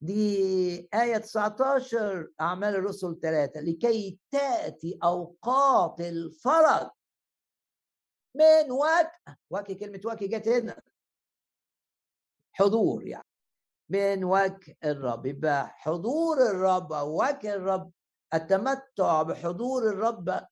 دي 0.00 0.88
آية 0.94 1.16
19 1.16 2.28
أعمال 2.40 2.74
الرسل 2.74 3.20
ثلاثة 3.22 3.60
لكي 3.60 4.18
تأتي 4.30 4.98
أوقات 5.02 6.00
الفرج. 6.00 6.90
من 8.34 8.70
وجه 8.70 9.38
وجه 9.50 9.72
كلمة 9.72 10.00
وجه 10.04 10.26
جت 10.26 10.48
هنا. 10.48 10.82
حضور 12.52 13.06
يعني. 13.06 13.24
من 13.88 14.24
وجه 14.24 14.76
الرب. 14.84 15.26
يبقى 15.26 15.68
حضور 15.68 16.36
الرب 16.50 16.92
أو 16.92 17.22
وجه 17.22 17.54
الرب 17.54 17.92
التمتع 18.34 19.22
بحضور 19.22 19.82
الرب 19.82 20.46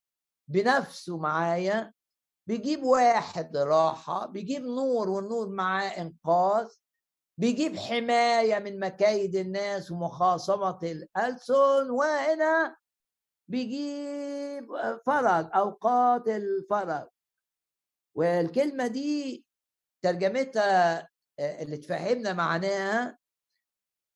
بنفسه 0.47 1.17
معايا. 1.17 1.93
بيجيب 2.47 2.83
واحد 2.83 3.57
راحة 3.57 4.25
بيجيب 4.25 4.61
نور 4.61 5.09
والنور 5.09 5.49
معاه 5.49 5.89
إنقاذ. 5.89 6.67
بيجيب 7.37 7.77
حماية 7.77 8.59
من 8.59 8.79
مكايد 8.79 9.35
الناس 9.35 9.91
ومخاصمة 9.91 10.79
الألسن. 10.83 11.89
وهنا 11.89 12.75
بيجيب 13.47 14.67
فرج 15.05 15.49
أوقات 15.55 16.27
الفرج. 16.27 17.07
والكلمة 18.15 18.87
دي 18.87 19.45
ترجمتها 20.03 21.09
اللي 21.39 21.77
تفهمنا 21.77 22.33
معناها 22.33 23.17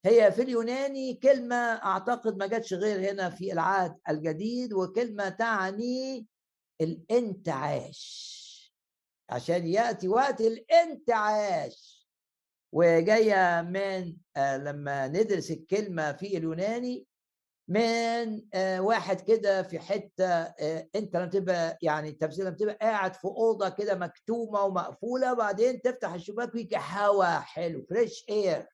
هي 0.05 0.31
في 0.31 0.41
اليوناني 0.41 1.13
كلمة 1.13 1.55
أعتقد 1.55 2.38
ما 2.38 2.47
جاتش 2.47 2.73
غير 2.73 3.12
هنا 3.12 3.29
في 3.29 3.53
العهد 3.53 3.97
الجديد 4.10 4.73
وكلمة 4.73 5.29
تعني 5.29 6.27
الانتعاش. 6.81 8.36
عشان 9.29 9.67
يأتي 9.67 10.08
وقت 10.08 10.41
الانتعاش. 10.41 12.08
وجاية 12.73 13.62
من 13.62 14.15
لما 14.38 15.08
ندرس 15.08 15.51
الكلمة 15.51 16.12
في 16.13 16.38
اليوناني 16.38 17.08
من 17.67 18.41
آه، 18.54 18.80
واحد 18.82 19.21
كده 19.21 19.63
في 19.63 19.80
حتة 19.80 20.25
آه، 20.30 20.89
انت 20.95 21.15
لما 21.15 21.25
تبقى 21.25 21.78
يعني 21.82 22.10
التفسير 22.10 22.45
لما 22.45 22.56
تبقى 22.56 22.75
قاعد 22.82 23.13
في 23.13 23.25
أوضة 23.25 23.69
كده 23.69 23.95
مكتومة 23.95 24.62
ومقفولة 24.62 25.34
وبعدين 25.34 25.82
تفتح 25.82 26.13
الشباك 26.13 26.56
ويجي 26.56 26.78
هواء 26.78 27.39
حلو 27.39 27.86
فريش 27.89 28.25
اير 28.30 28.67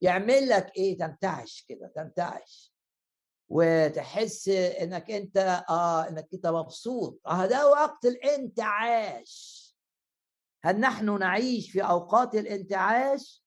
يعمل 0.00 0.48
لك 0.48 0.72
إيه؟ 0.76 0.98
تنتعش 0.98 1.64
كده 1.68 1.92
تنتعش. 1.96 2.72
وتحس 3.48 4.48
إنك 4.48 5.10
أنت 5.10 5.36
آه 5.68 6.08
إنك 6.08 6.28
أنت 6.34 6.46
مبسوط. 6.46 7.20
آه 7.26 7.46
ده 7.46 7.68
وقت 7.68 8.04
الانتعاش. 8.04 9.62
هل 10.64 10.80
نحن 10.80 11.18
نعيش 11.18 11.70
في 11.70 11.82
أوقات 11.82 12.34
الانتعاش؟ 12.34 13.44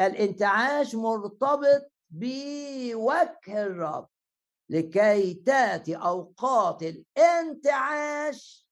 الانتعاش 0.00 0.94
مرتبط 0.94 1.92
بوجه 2.14 3.62
الرب 3.66 4.08
لكي 4.68 5.34
تأتي 5.34 5.96
أوقات 5.96 6.82
الانتعاش 6.82 8.68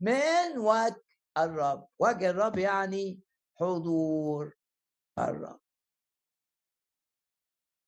من 0.00 0.58
وجه 0.58 1.02
الرب. 1.38 1.88
وجه 1.98 2.30
الرب 2.30 2.58
يعني 2.58 3.20
حضور 3.56 4.54
الرب. 5.18 5.60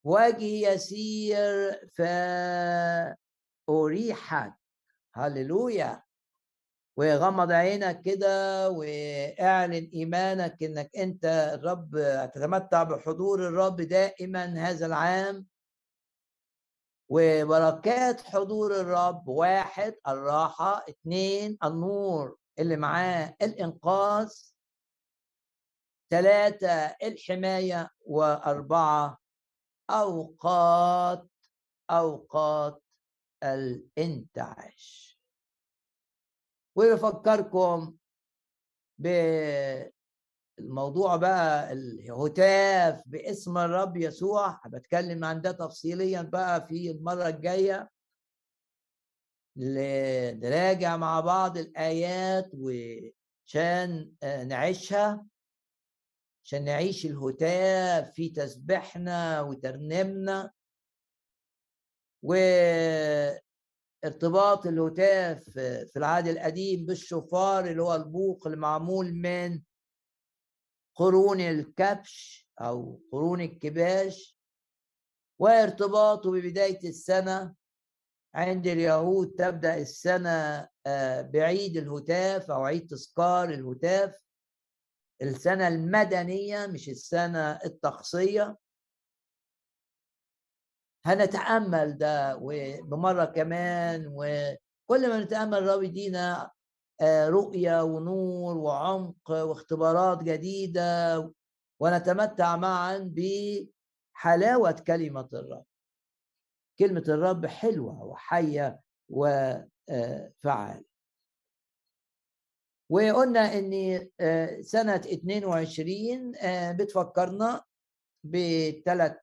وجه 0.04 0.44
يسير 0.44 1.80
فأريحك. 3.68 4.54
هللويا. 5.14 6.02
وغمض 6.96 7.52
عينك 7.52 8.02
كده 8.02 8.70
واعلن 8.70 9.90
إيمانك 9.94 10.62
إنك 10.62 10.90
أنت 10.96 11.24
الرب 11.24 11.90
تتمتع 12.34 12.82
بحضور 12.82 13.48
الرب 13.48 13.76
دائما 13.80 14.44
هذا 14.44 14.86
العام. 14.86 15.46
وبركات 17.08 18.20
حضور 18.20 18.80
الرب 18.80 19.28
واحد 19.28 19.94
الراحة 20.08 20.84
اثنين 20.88 21.58
النور 21.64 22.36
اللي 22.58 22.76
معاه 22.76 23.36
الإنقاذ 23.42 24.32
ثلاثة 26.10 26.96
الحماية 27.02 27.90
وأربعة 28.06 29.18
أوقات 29.90 31.26
أوقات 31.90 32.82
الانتعاش. 33.42 35.11
ويفكركم 36.74 37.96
بالموضوع 40.58 41.16
بقى 41.16 41.72
الهتاف 41.72 43.02
باسم 43.06 43.58
الرب 43.58 43.96
يسوع. 43.96 44.60
بتكلم 44.66 45.24
عن 45.24 45.40
ده 45.40 45.52
تفصيليا 45.52 46.22
بقى 46.22 46.66
في 46.66 46.90
المرة 46.90 47.28
الجاية. 47.28 47.90
نراجع 49.56 50.96
مع 50.96 51.20
بعض 51.20 51.58
الآيات 51.58 52.50
وعشان 52.54 54.12
آه، 54.22 54.44
نعيشها. 54.44 55.26
عشان 56.44 56.64
نعيش 56.64 57.06
الهتاف 57.06 58.12
في 58.12 58.28
تسبيحنا 58.30 59.40
وترنيمنا. 59.40 60.50
و 62.22 62.34
ارتباط 64.04 64.66
الهتاف 64.66 65.44
في 65.50 65.92
العهد 65.96 66.28
القديم 66.28 66.86
بالشوفار 66.86 67.64
اللي 67.64 67.82
هو 67.82 67.94
البوق 67.94 68.46
المعمول 68.46 69.14
من 69.14 69.62
قرون 70.94 71.40
الكبش 71.40 72.48
أو 72.60 73.02
قرون 73.12 73.40
الكباش 73.40 74.38
وارتباطه 75.38 76.30
ببداية 76.30 76.88
السنة. 76.88 77.54
عند 78.34 78.66
اليهود 78.66 79.30
تبدأ 79.38 79.76
السنة 79.76 80.68
آه، 80.86 81.22
بعيد 81.22 81.76
الهتاف 81.76 82.50
أو 82.50 82.64
عيد 82.64 82.86
تذكار 82.86 83.48
الهتاف 83.48 84.24
السنة 85.22 85.68
المدنية 85.68 86.66
مش 86.66 86.88
السنة 86.88 87.50
الطقسية. 87.50 88.56
هنتأمل 91.06 91.98
ده 91.98 92.38
وبمرة 92.42 93.24
كمان 93.24 94.06
وكل 94.08 95.08
ما 95.08 95.20
نتأمل 95.20 95.58
الرب 95.58 95.82
يدينا 95.82 96.50
آه، 97.00 97.28
رؤية 97.28 97.82
ونور 97.82 98.56
وعمق 98.56 99.30
واختبارات 99.30 100.22
جديدة 100.22 101.32
ونتمتع 101.80 102.56
معا 102.56 103.12
بحلاوة 103.16 104.72
كلمة 104.86 105.28
الرب. 105.32 105.64
كلمة 106.78 107.04
الرب 107.08 107.46
حلوة 107.46 108.04
وحية 108.04 108.80
وفعاله 109.08 110.84
وقلنا 112.90 113.58
إن 113.58 114.08
آه، 114.20 114.60
سنة 114.60 114.96
22 114.96 116.36
آه، 116.36 116.72
بتفكرنا 116.72 117.62
بثلاث 118.24 119.16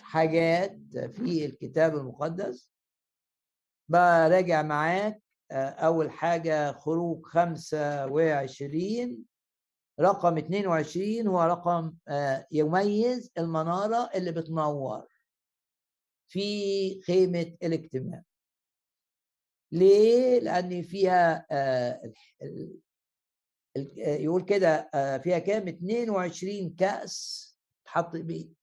حاجات 0.00 0.78
في 1.12 1.44
الكتاب 1.46 1.96
المقدس. 1.96 2.72
براجع 3.88 4.62
معاك 4.62 5.22
آه، 5.50 5.68
أول 5.68 6.10
حاجة 6.10 6.72
خروج 6.72 7.26
25 7.26 9.24
رقم 10.00 10.38
22 10.38 11.26
هو 11.26 11.42
رقم 11.42 11.94
آه، 12.08 12.46
يميز 12.52 13.32
المنارة 13.38 14.10
اللي 14.14 14.32
بتنور 14.32 15.06
في 16.28 17.02
خيمة 17.02 17.56
الاجتماع. 17.62 18.22
ليه؟ 19.72 20.40
لأن 20.40 20.82
فيها 20.82 21.46
آه، 21.50 22.12
يقول 23.96 24.42
كده 24.44 24.90
فيها 25.22 25.38
كام؟ 25.38 25.68
22 25.68 26.74
كأس 26.74 27.51
حط 27.92 28.16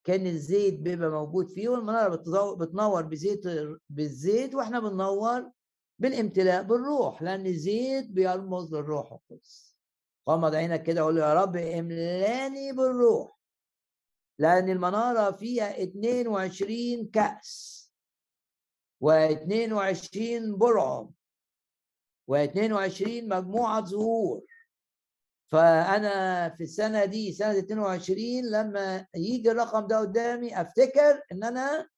كان 0.04 0.26
الزيت 0.26 0.80
بيبقى 0.80 1.10
موجود 1.10 1.48
فيه 1.48 1.68
والمنارة 1.68 2.16
بتنور 2.54 3.02
بزيت 3.02 3.42
بالزيت 3.90 4.54
وإحنا 4.54 4.80
بننور 4.80 5.50
بالامتلاء 5.98 6.62
بالروح 6.62 7.22
لأن 7.22 7.46
الزيت 7.46 8.06
بيرمز 8.10 8.74
للروح 8.74 9.12
القدس. 9.12 9.76
غمض 10.28 10.54
عينك 10.54 10.82
كده 10.82 11.02
وقول 11.02 11.18
يا 11.18 11.34
رب 11.34 11.56
املاني 11.56 12.72
بالروح 12.72 13.38
لأن 14.38 14.70
المنارة 14.70 15.30
فيها 15.30 15.82
22 15.82 17.06
كأس 17.10 17.80
و22 19.04 20.18
برعم 20.56 21.10
و22 22.30 23.02
مجموعة 23.08 23.84
زهور. 23.84 24.42
فأنا 25.52 26.48
في 26.48 26.62
السنة 26.62 27.04
دي 27.04 27.32
سنة 27.32 27.58
22 27.58 28.20
لما 28.50 29.06
يجي 29.14 29.50
الرقم 29.50 29.86
ده 29.86 29.98
قدامي 30.00 30.60
أفتكر 30.60 31.22
إن 31.32 31.44
أنا 31.44 31.88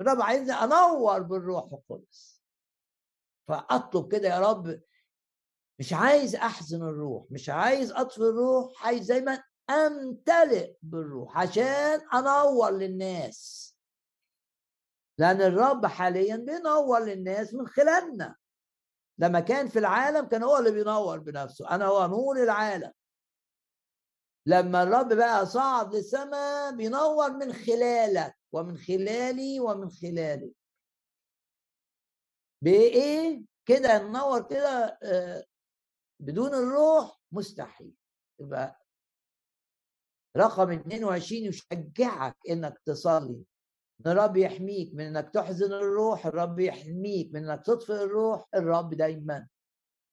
الرب 0.00 0.20
عايزني 0.22 0.52
أنور 0.52 1.22
بالروح 1.22 1.72
القدس. 1.72 2.42
فأطلب 3.48 4.12
كده 4.12 4.28
يا 4.28 4.40
رب 4.40 4.80
مش 5.78 5.92
عايز 5.92 6.36
أحزن 6.36 6.82
الروح 6.82 7.24
مش 7.30 7.48
عايز 7.48 7.92
أطفي 7.92 8.18
الروح 8.20 8.86
عايز 8.86 9.06
دايما 9.06 9.42
أمتلئ 9.70 10.74
بالروح 10.82 11.38
عشان 11.38 12.00
أنور 12.14 12.70
للناس. 12.70 13.72
لأن 15.18 15.42
الرب 15.42 15.86
حاليا 15.86 16.36
بينور 16.36 16.98
للناس 17.04 17.54
من 17.54 17.66
خلالنا. 17.66 18.36
لما 19.18 19.40
كان 19.40 19.68
في 19.68 19.78
العالم 19.78 20.26
كان 20.28 20.42
هو 20.42 20.58
اللي 20.58 20.70
بينور 20.70 21.18
بنفسه 21.18 21.70
أنا 21.70 21.84
هو 21.86 22.06
نور 22.06 22.42
العالم. 22.42 22.92
لما 24.46 24.82
الرب 24.82 25.12
بقى 25.12 25.46
صعد 25.46 25.94
للسماء 25.94 26.76
بينور 26.76 27.30
من 27.32 27.52
خلالك 27.52 28.36
ومن 28.52 28.76
خلالي 28.78 29.60
ومن 29.60 29.90
خلالي. 29.90 30.52
بإيه؟ 32.62 33.42
كده 33.66 33.98
ننور 34.02 34.48
كده 34.48 34.98
آه، 35.02 35.44
بدون 36.20 36.54
الروح 36.54 37.20
مستحيل. 37.32 37.92
يبقى 38.40 38.80
رقم 40.36 40.70
22 40.70 41.42
يشجعك 41.42 42.36
إنك 42.48 42.78
تصلي. 42.86 43.44
الرب 44.06 44.36
يحميك 44.36 44.94
من 44.94 45.00
إنك 45.16 45.30
تحزن 45.30 45.72
الروح 45.72 46.26
الرب 46.26 46.60
يحميك 46.60 47.34
من 47.34 47.48
إنك 47.50 47.66
تطفئ 47.66 47.92
الروح 47.94 48.48
الرب 48.54 48.94
دايما 48.94 49.48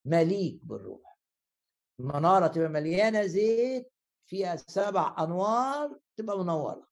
مليك 0.05 0.65
بالروح. 0.65 1.19
المنارة 1.99 2.47
تبقى 2.47 2.69
مليانة 2.69 3.25
زيت 3.25 3.91
فيها 4.29 4.55
سبع 4.55 5.15
أنوار 5.19 5.99
تبقى 6.17 6.37
منورة. 6.39 6.87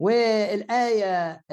والآية 0.00 1.44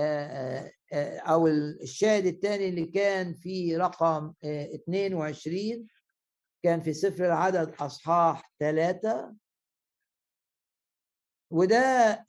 أو 1.19 1.47
الشاهد 1.47 2.25
الثاني 2.25 2.69
اللي 2.69 2.85
كان 2.85 3.33
في 3.33 3.77
رقم 3.77 4.33
22 4.43 5.87
كان 6.63 6.81
في 6.81 6.93
سفر 6.93 7.25
العدد 7.25 7.75
أصحاح 7.79 8.53
ثلاثة 8.59 9.35
وده 11.51 12.25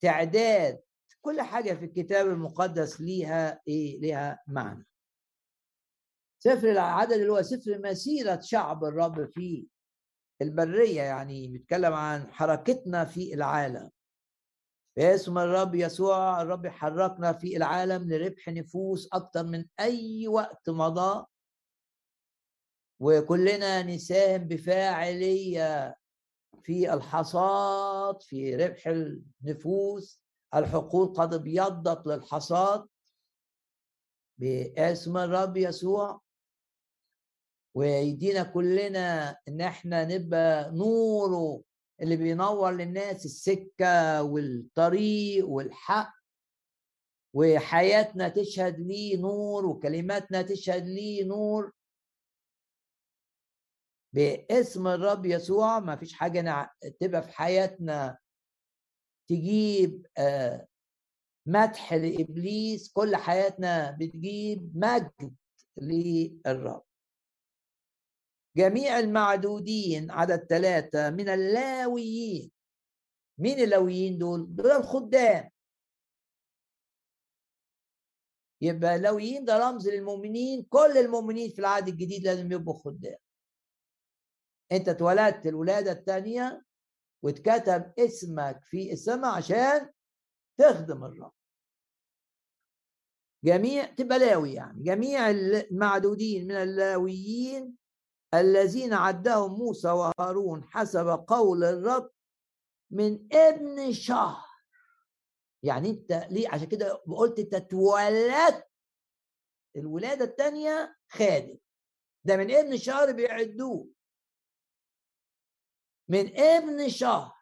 تعداد 0.00 0.80
كل 1.20 1.40
حاجة 1.40 1.74
في 1.74 1.84
الكتاب 1.84 2.26
المقدس 2.26 3.00
ليها 3.00 3.60
إيه 3.68 4.00
ليها 4.00 4.42
معنى. 4.48 4.86
سفر 6.38 6.70
العدد 6.70 7.12
اللي 7.12 7.32
هو 7.32 7.42
سفر 7.42 7.78
مسيرة 7.78 8.40
شعب 8.40 8.84
الرب 8.84 9.30
في 9.30 9.66
البرية 10.42 11.02
يعني 11.02 11.48
بيتكلم 11.48 11.92
عن 11.92 12.32
حركتنا 12.32 13.04
في 13.04 13.34
العالم. 13.34 13.90
باسم 14.96 15.38
الرب 15.38 15.74
يسوع 15.74 16.42
الرب 16.42 16.64
يحركنا 16.64 17.32
في 17.32 17.56
العالم 17.56 18.12
لربح 18.12 18.48
نفوس 18.48 19.08
أكتر 19.12 19.44
من 19.44 19.64
أي 19.80 20.28
وقت 20.28 20.70
مضى. 20.70 21.26
وكلنا 23.00 23.82
نساهم 23.82 24.44
بفاعلية. 24.48 25.96
في 26.62 26.94
الحصاد 26.94 28.22
في 28.22 28.56
ربح 28.56 28.86
النفوس 28.86 30.20
الحقول 30.54 31.06
قد 31.14 31.34
ابيضت 31.34 32.06
للحصاد. 32.06 32.86
باسم 34.38 35.16
الرب 35.16 35.56
يسوع. 35.56 36.20
ويدينا 37.74 38.42
كلنا 38.42 39.36
إن 39.48 39.60
إحنا 39.60 40.04
نبقى 40.04 40.70
نوره 40.72 41.62
اللي 42.00 42.16
بينور 42.16 42.70
للناس 42.70 43.24
السكة 43.24 44.22
والطريق 44.22 45.48
والحق. 45.48 46.12
وحياتنا 47.34 48.28
تشهد 48.28 48.80
ليه 48.80 49.16
نور 49.16 49.66
وكلماتنا 49.66 50.42
تشهد 50.42 50.86
ليه 50.86 51.24
نور. 51.24 51.72
باسم 54.12 54.86
الرب 54.86 55.26
يسوع 55.26 55.80
ما 55.80 55.96
فيش 55.96 56.12
حاجة 56.12 56.70
تبقى 57.00 57.22
في 57.22 57.32
حياتنا 57.32 58.18
تجيب 59.28 60.06
آه، 60.18 60.66
مدح 61.46 61.94
لإبليس 61.94 62.92
كل 62.92 63.16
حياتنا 63.16 63.90
بتجيب 64.00 64.72
مجد 64.76 65.34
للرب. 65.76 66.82
جميع 68.56 68.98
المعدودين 68.98 70.10
عدد 70.10 70.46
ثلاثة 70.50 71.10
من 71.10 71.28
اللاويين. 71.28 72.50
مين 73.38 73.60
اللاويين 73.60 74.18
دول؟ 74.18 74.54
دول 74.56 74.70
الخدام. 74.70 75.50
يبقى 78.60 78.96
اللاويين 78.96 79.44
ده 79.44 79.58
رمز 79.70 79.88
للمؤمنين 79.88 80.62
كل 80.70 80.98
المؤمنين 80.98 81.50
في 81.50 81.58
العهد 81.58 81.88
الجديد 81.88 82.22
لازم 82.24 82.52
يبقوا 82.52 82.78
خدام. 82.78 83.18
انت 84.72 84.88
اتولدت 84.88 85.46
الولادة 85.46 85.92
الثانية 85.92 86.64
واتكتب 87.22 87.92
اسمك 87.98 88.60
في 88.64 88.92
السماء 88.92 89.34
عشان 89.36 89.90
تخدم 90.58 91.04
الرب. 91.04 91.32
جميع 93.44 93.84
تبقى 93.84 94.18
لاوي 94.18 94.52
يعني. 94.52 94.82
جميع 94.82 95.30
المعدودين 95.30 96.44
من 96.48 96.54
اللاويين 96.54 97.76
الذين 98.34 98.92
عدهم 98.92 99.58
موسى 99.58 99.88
وهارون 99.88 100.64
حسب 100.64 101.06
قول 101.28 101.64
الرب 101.64 102.10
من 102.90 103.28
ابن 103.32 103.92
شهر. 103.92 104.48
يعني 105.62 105.90
انت 105.90 106.26
ليه؟ 106.30 106.48
عشان 106.48 106.68
كده 106.68 106.92
قلت 106.94 107.38
انت 107.38 107.54
اتولدت. 107.54 108.68
الولادة 109.76 110.24
الثانية 110.24 110.96
خادم. 111.08 111.58
ده 112.24 112.36
من 112.36 112.50
ابن 112.50 112.76
شهر 112.76 113.12
بيعدوه. 113.12 113.88
من 116.08 116.38
ابن 116.40 116.88
شهر. 116.88 117.32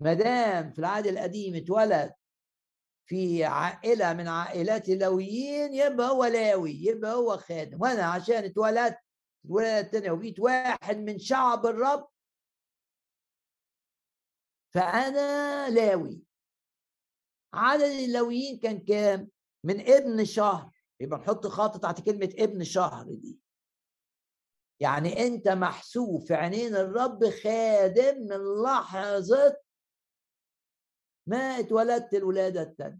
ما 0.00 0.14
دام 0.14 0.72
في 0.72 0.78
العهد 0.78 1.06
القديم 1.06 1.54
اتولد 1.54 2.12
في 3.06 3.44
عائلة 3.44 4.12
من 4.12 4.28
عائلات 4.28 4.88
اللويين 4.88 5.74
يبقى 5.74 6.08
هو 6.10 6.24
لاوي 6.24 6.72
يبقى 6.72 7.14
هو 7.14 7.36
خادم. 7.36 7.80
وأنا 7.82 8.02
عشان 8.04 8.44
اتولدت 8.44 8.98
الولادة 9.44 9.80
الثانية 9.98 10.34
واحد 10.38 10.96
من 10.96 11.18
شعب 11.18 11.66
الرب. 11.66 12.08
فأنا 14.74 15.68
لاوي. 15.70 16.22
عدد 17.54 17.82
اللويين 17.82 18.58
كان 18.58 18.78
كام؟ 18.84 19.30
من 19.64 19.80
ابن 19.80 20.24
شهر. 20.24 20.70
يبقى 21.00 21.18
نحط 21.18 21.46
خط 21.46 21.82
تحت 21.82 22.00
كلمة 22.00 22.34
ابن 22.38 22.64
شهر 22.64 23.06
دي. 23.12 23.39
يعني 24.80 25.26
أنت 25.26 25.48
محسوب 25.48 26.22
في 26.22 26.34
عينين 26.34 26.76
الرب 26.76 27.30
خادم 27.30 28.18
من 28.18 28.62
لحظة 28.62 29.56
ما 31.26 31.36
اتولدت 31.58 32.14
الولادة 32.14 32.62
الثانية 32.62 32.98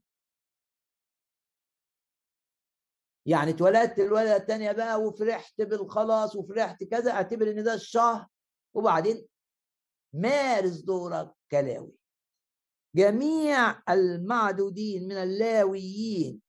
يعني 3.27 3.51
اتولدت 3.51 3.99
الولادة 3.99 4.37
الثانية 4.37 4.73
بقى 4.73 5.03
وفرحت 5.03 5.61
بالخلاص 5.63 6.37
وفرحت 6.37 6.85
كذا 6.85 7.11
أعتبر 7.11 7.51
إن 7.51 7.65
ده 7.65 7.75
الشهر. 7.75 8.27
وبعدين 8.75 9.27
مارس 10.15 10.77
دورك 10.81 11.31
كلاوي. 11.51 11.93
جميع 12.97 13.83
المعدودين 13.93 15.05
من 15.09 15.13
اللاويين 15.17 16.41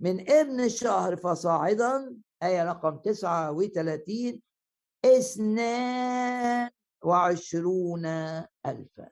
من 0.00 0.30
إبن 0.30 0.60
الشهر 0.60 1.16
فصاعدا 1.16 2.16
آية 2.42 2.64
رقم 2.64 2.96
39 2.98 4.42
اثنان 5.04 6.70
وعشرون 7.04 8.06
ألفا. 8.66 9.10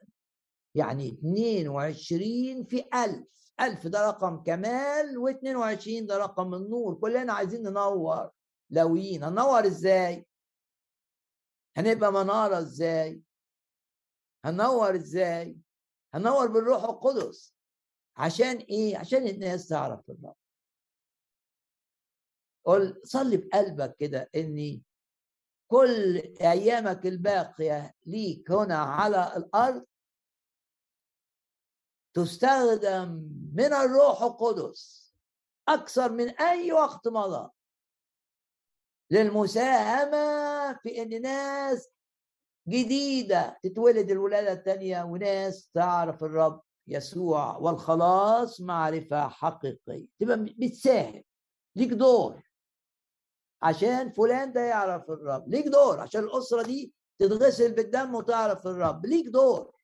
يعني 0.75 1.09
اثنين 1.09 1.67
وعشرين 1.67 2.63
في 2.63 2.85
ألف. 2.93 3.51
ألف 3.61 3.87
ده 3.87 4.07
رقم 4.07 4.43
كمال 4.43 5.17
واثنين 5.17 5.55
وعشرين 5.55 6.05
ده 6.05 6.17
رقم 6.17 6.53
النور. 6.53 6.95
كلنا 6.95 7.33
عايزين 7.33 7.63
ننور. 7.63 8.29
لويين 8.69 9.23
هننور 9.23 9.67
إزاي؟ 9.67 10.27
هنبقى 11.77 12.11
منارة 12.11 12.59
إزاي؟ 12.59 13.21
هننور 14.45 14.95
إزاي؟ 14.95 15.57
هننور 16.13 16.47
بالروح 16.47 16.83
القدس. 16.83 17.53
عشان 18.17 18.57
إيه؟ 18.57 18.97
عشان 18.97 19.27
الناس 19.27 19.67
تعرف 19.67 20.09
الرب. 20.09 20.35
قل 22.65 23.01
صلي 23.03 23.37
بقلبك 23.37 23.95
كده 23.95 24.29
إني 24.35 24.83
كل 25.67 26.17
أيامك 26.41 27.05
الباقية 27.05 27.93
ليك 28.05 28.51
هنا 28.51 28.77
على 28.77 29.33
الأرض 29.37 29.85
تستخدم 32.13 33.29
من 33.53 33.73
الروح 33.73 34.21
القدس 34.21 35.13
أكثر 35.67 36.11
من 36.11 36.29
أي 36.29 36.71
وقت 36.73 37.07
مضى 37.07 37.49
للمساهمة 39.11 40.73
في 40.73 41.01
إن 41.01 41.21
ناس 41.21 41.89
جديدة 42.67 43.59
تتولد 43.63 44.11
الولادة 44.11 44.51
الثانية 44.53 45.03
وناس 45.03 45.69
تعرف 45.73 46.23
الرب 46.23 46.61
يسوع 46.87 47.57
والخلاص 47.57 48.61
معرفة 48.61 49.27
حقيقية. 49.27 50.07
تبقى 50.19 50.37
بتساهم 50.37 51.23
ليك 51.75 51.89
دور. 51.89 52.46
عشان 53.61 54.11
فلان 54.11 54.53
ده 54.53 54.61
يعرف 54.61 55.09
الرب. 55.09 55.49
ليك 55.49 55.65
دور 55.67 55.99
عشان 55.99 56.23
الأسرة 56.23 56.63
دي 56.63 56.93
تتغسل 57.19 57.75
بالدم 57.75 58.15
وتعرف 58.15 58.67
الرب. 58.67 59.05
ليك 59.05 59.27
دور. 59.27 59.75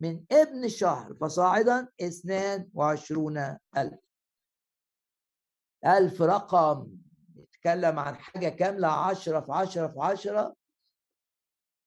من 0.00 0.24
ابن 0.32 0.64
الشهر 0.64 1.14
فصاعدا 1.14 1.88
اثنان 2.00 2.70
وعشرون 2.74 3.38
ألف. 3.76 3.98
ألف 5.86 6.22
رقم. 6.22 6.88
يتكلم 7.36 7.98
عن 7.98 8.16
حاجة 8.16 8.48
كاملة 8.48 8.88
عشرة 8.88 9.40
في 9.40 9.52
عشرة 9.52 9.86
في 9.88 10.00
عشرة. 10.00 10.54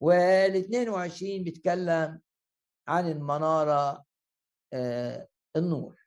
وال 0.02 0.56
22 0.56 1.44
بيتكلم 1.44 2.22
عن 2.88 3.08
المنارة 3.12 4.04
آه 4.74 5.28
النور. 5.56 6.01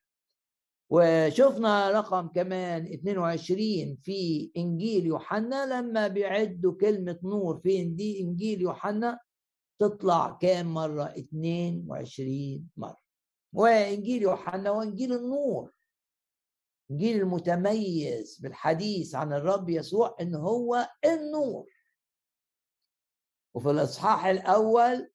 وشفنا 0.94 1.90
رقم 1.90 2.28
كمان 2.28 2.86
22 2.86 3.96
في 3.96 4.50
إنجيل 4.56 5.06
يوحنا. 5.06 5.66
لما 5.66 6.08
بيعدوا 6.08 6.72
كلمة 6.80 7.18
نور 7.22 7.60
في 7.60 7.80
إنجيل 8.20 8.60
يوحنا 8.62 9.20
تطلع 9.78 10.38
كام 10.42 10.74
مرة؟ 10.74 11.04
22 11.04 12.70
مرة. 12.76 13.00
وإنجيل 13.52 14.22
يوحنا 14.22 14.70
وإنجيل 14.70 15.12
النور. 15.12 15.72
إنجيل 16.90 17.20
المتميز 17.20 18.38
بالحديث 18.38 19.14
عن 19.14 19.32
الرب 19.32 19.68
يسوع 19.68 20.16
إن 20.20 20.34
هو 20.34 20.88
النور. 21.04 21.70
وفي 23.54 23.70
الإصحاح 23.70 24.26
الأول 24.26 25.10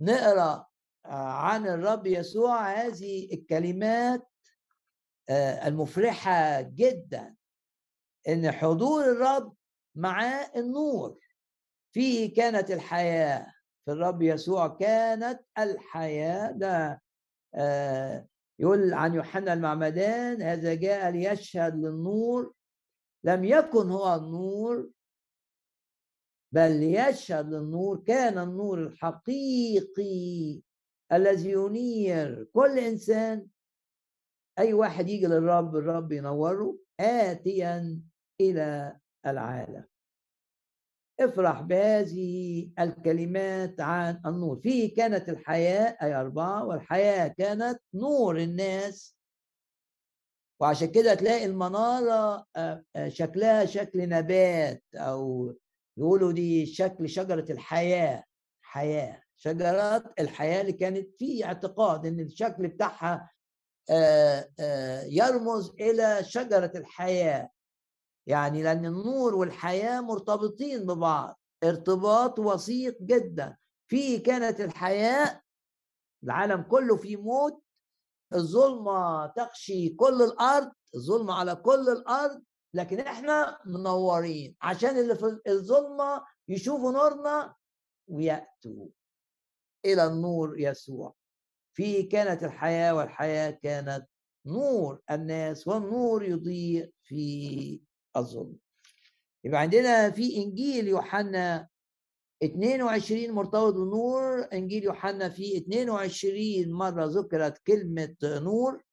نقرأ 0.00 0.66
عن 1.04 1.66
الرب 1.66 2.06
يسوع 2.06 2.72
هذه 2.72 3.34
الكلمات 3.34 4.20
آه، 4.20 4.35
المفرحة 5.30 6.60
جدا 6.60 7.34
إن 8.28 8.50
حضور 8.50 9.04
الرب 9.04 9.54
معاه 9.94 10.50
النور. 10.56 11.18
فيه 11.92 12.34
كانت 12.34 12.70
الحياة 12.70 13.52
في 13.84 13.92
الرب 13.92 14.22
يسوع 14.22 14.68
كانت 14.68 15.40
الحياة. 15.58 16.50
ده 16.50 17.02
آه، 17.54 18.26
يقول 18.58 18.94
عن 18.94 19.14
يوحنا 19.14 19.52
المعمدان 19.52 20.42
هذا 20.42 20.74
جاء 20.74 21.10
ليشهد 21.10 21.74
للنور 21.74 22.52
لم 23.24 23.44
يكن 23.44 23.90
هو 23.90 24.14
النور 24.14 24.90
بل 26.52 26.80
ليشهد 26.80 27.48
للنور. 27.54 28.04
كان 28.06 28.38
النور 28.38 28.78
الحقيقي 28.82 30.60
الذي 31.12 31.50
ينير 31.50 32.44
كل 32.52 32.78
إنسان 32.78 33.46
أي 34.58 34.72
واحد 34.72 35.08
يجي 35.08 35.26
للرب 35.26 35.76
الرب 35.76 36.12
ينوره 36.12 36.78
اتيا 37.00 38.00
إلى 38.40 38.96
العالم. 39.26 39.84
افرح 41.20 41.60
بهذه 41.60 42.70
الكلمات 42.78 43.80
عن 43.80 44.22
النور. 44.26 44.60
فيه 44.60 44.94
كانت 44.96 45.28
الحياة 45.28 45.96
أي 46.02 46.14
أربعة 46.14 46.64
والحياة 46.64 47.28
كانت 47.28 47.80
نور 47.94 48.38
الناس. 48.38 49.16
وعشان 50.60 50.88
كده 50.92 51.14
تلاقي 51.14 51.44
المنارة 51.44 52.46
آه، 52.56 52.84
آه، 52.96 53.08
شكلها 53.08 53.64
شكل 53.64 54.08
نبات 54.08 54.84
أو 54.94 55.54
يقولوا 55.98 56.32
دي 56.32 56.66
شكل 56.66 57.08
شجرة 57.08 57.52
الحياة. 57.52 58.24
حياة 58.62 59.22
شجرات 59.36 60.20
الحياة 60.20 60.60
اللي 60.60 60.72
كانت 60.72 61.14
في 61.18 61.44
اعتقاد 61.44 62.06
إن 62.06 62.20
الشكل 62.20 62.68
بتاعها 62.68 63.30
يرمز 65.08 65.70
إلى 65.80 66.24
شجرة 66.24 66.72
الحياة. 66.74 67.50
يعني 68.26 68.62
لأن 68.62 68.86
النور 68.86 69.34
والحياة 69.34 70.00
مرتبطين 70.00 70.86
ببعض 70.86 71.40
ارتباط 71.64 72.38
وثيق 72.38 73.02
جدا. 73.02 73.56
في 73.88 74.18
كانت 74.18 74.60
الحياة 74.60 75.42
العالم 76.24 76.62
كله 76.62 76.96
في 76.96 77.16
موت 77.16 77.62
الظلمة 78.34 79.26
تغشي 79.26 79.88
كل 79.88 80.22
الأرض 80.22 80.72
الظلمة 80.94 81.34
على 81.34 81.56
كل 81.56 81.88
الأرض 81.88 82.42
لكن 82.74 83.00
إحنا 83.00 83.58
منورين. 83.66 84.56
عشان 84.62 84.98
اللي 84.98 85.14
في 85.14 85.40
الظلمة 85.48 86.24
يشوفوا 86.48 86.92
نورنا 86.92 87.54
ويأتوا 88.08 88.86
إلى 89.84 90.06
النور 90.06 90.60
يسوع. 90.60 91.14
فيه 91.76 92.08
كانت 92.08 92.42
الحياة 92.44 92.94
والحياة 92.94 93.50
كانت 93.50 94.06
نور 94.46 95.00
الناس 95.10 95.68
والنور 95.68 96.24
يضيء 96.24 96.90
في 97.02 97.80
الظلم 98.16 98.56
يبقى 99.44 99.60
عندنا 99.60 100.10
في 100.10 100.36
إنجيل 100.36 100.88
يوحنا 100.88 101.68
22 102.42 103.30
مرتبط 103.32 103.74
بالنور 103.74 104.48
إنجيل 104.52 104.84
يوحنا 104.84 105.28
في 105.28 105.56
22 105.56 106.72
مرة 106.72 107.04
ذكرت 107.04 107.58
كلمة 107.58 108.16
نور 108.22 108.84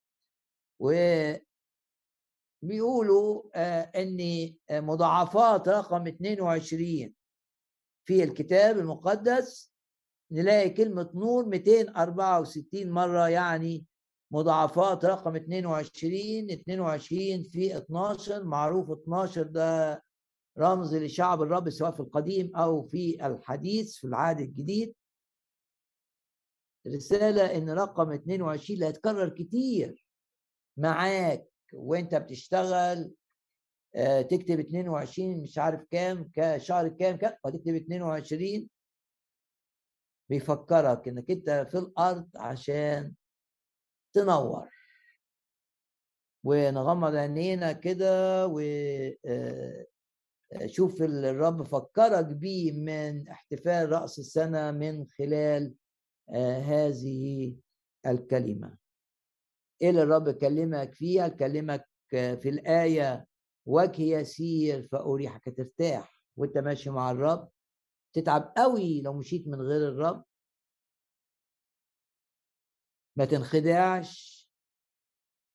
و 0.79 0.93
بيقولوا 2.63 3.43
آه، 3.55 3.81
إن 3.95 4.53
مضاعفات 4.71 5.69
رقم 5.69 6.07
22 6.07 7.13
في 8.05 8.23
الكتاب 8.23 8.79
المقدس 8.79 9.72
نلاقي 10.33 10.69
كلمة 10.69 11.09
نور 11.13 11.45
264 11.45 12.89
مرة 12.91 13.29
يعني 13.29 13.85
مضاعفات 14.31 15.05
رقم 15.05 15.35
22 15.35 16.51
22 16.51 17.43
في 17.43 17.77
12 17.77 18.43
معروف 18.43 18.91
12 18.91 19.43
ده 19.43 20.03
رمز 20.59 20.95
لشعب 20.95 21.41
الرب 21.41 21.69
سواء 21.69 21.91
في 21.91 21.99
القديم 21.99 22.55
أو 22.55 22.83
في 22.83 23.25
الحديث 23.25 23.95
في 23.95 24.07
العهد 24.07 24.39
الجديد. 24.39 24.95
رسالة 26.87 27.57
إن 27.57 27.69
رقم 27.69 28.11
22 28.11 28.75
اللي 28.75 28.85
هيتكرر 28.85 29.29
كتير 29.29 30.05
معاك 30.77 31.47
وأنت 31.73 32.15
بتشتغل 32.15 33.11
آه، 33.95 34.21
تكتب 34.21 34.59
22 34.59 35.41
مش 35.41 35.57
عارف 35.57 35.83
كام 35.91 36.31
كشهر 36.33 36.87
كام 36.87 37.17
كام 37.17 37.33
وتكتب 37.45 37.75
22 37.75 38.69
بيفكرك 40.29 41.07
إنك 41.07 41.31
أنت 41.31 41.67
في 41.71 41.77
الأرض 41.77 42.29
عشان 42.35 43.13
تنور. 44.13 44.69
ونغمض 46.43 47.15
عينينا 47.15 47.71
كده 47.71 48.47
و 48.47 48.59
آه، 49.25 49.85
الرب 51.01 51.63
فكرك 51.63 52.25
بيه 52.25 52.71
من 52.71 53.27
احتفال 53.27 53.91
رأس 53.91 54.19
السنة 54.19 54.71
من 54.71 55.07
خلال 55.07 55.73
آه، 56.29 56.59
هذه 56.59 57.55
الكلمة. 58.07 58.77
إيه 59.81 59.89
اللي 59.89 60.03
الرب 60.03 60.29
كلمك 60.29 60.93
فيها؟ 60.93 61.27
كلمك 61.27 61.89
في 62.09 62.49
الآية 62.49 63.25
وجه 63.65 64.01
يسير 64.01 64.87
فأريحك 64.87 65.57
ترتاح. 65.57 66.21
وأنت 66.37 66.57
ماشي 66.57 66.89
مع 66.89 67.11
الرب؟ 67.11 67.49
تتعب 68.13 68.53
قوي 68.57 69.01
لو 69.01 69.13
مشيت 69.13 69.47
من 69.47 69.61
غير 69.61 69.89
الرب. 69.89 70.25
ما 73.15 73.25
تنخدعش. 73.25 74.43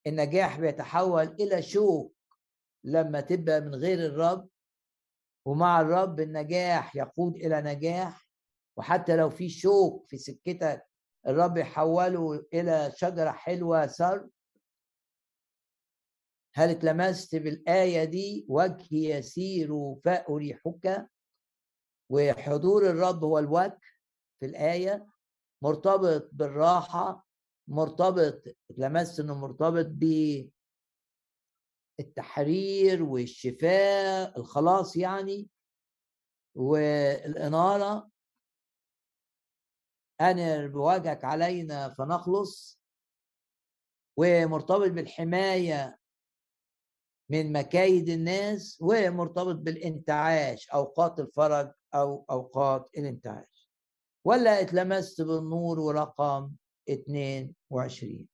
النجاح 0.06 0.60
بيتحول 0.60 1.22
إلى 1.40 1.62
شوك 1.62 2.16
لما 2.84 3.20
تبقى 3.20 3.60
من 3.60 3.74
غير 3.74 3.98
الرب. 3.98 4.48
ومع 5.46 5.80
الرب 5.80 6.20
النجاح 6.20 6.96
يقود 6.96 7.36
إلى 7.36 7.62
نجاح. 7.62 8.28
وحتى 8.76 9.16
لو 9.16 9.30
في 9.30 9.48
شوك 9.48 10.06
في 10.08 10.18
سكتك 10.18 10.86
الرب 11.26 11.56
يحوله 11.56 12.46
إلى 12.54 12.92
شجرة 12.96 13.30
حلوة 13.30 13.86
سر. 13.86 14.28
هل 16.54 16.70
اتلمست 16.70 17.36
بالآية 17.36 18.04
دي؟ 18.04 18.46
وجه 18.48 18.86
يسير 18.90 19.94
فأريحك. 20.04 21.08
وحضور 22.10 22.86
الرب 22.90 23.24
هو 23.24 23.38
الوجه 23.38 23.80
في 24.40 24.46
الآية 24.46 25.06
مرتبط 25.62 26.28
بالراحة 26.32 27.26
مرتبط 27.68 28.42
لمست 28.78 29.20
إنه 29.20 29.34
مرتبط 29.34 29.86
بالتحرير 31.98 33.02
والشفاء 33.02 34.38
الخلاص 34.38 34.96
يعني 34.96 35.48
والإنارة. 36.54 38.10
أنر 40.20 40.66
بوجهك 40.66 41.24
علينا 41.24 41.88
فنخلص. 41.88 42.80
ومرتبط 44.16 44.90
بالحماية 44.90 45.98
من 47.30 47.52
مكايد 47.52 48.08
الناس 48.08 48.78
ومرتبط 48.80 49.54
بالانتعاش 49.56 50.70
أوقات 50.70 51.20
الفرج 51.20 51.72
أو 51.94 52.24
أوقات 52.30 52.90
الانتعاش 52.98 53.70
ولا 54.24 54.60
اتلمست 54.60 55.22
بالنور 55.22 55.80
ورقم 55.80 56.52
22 56.90 58.28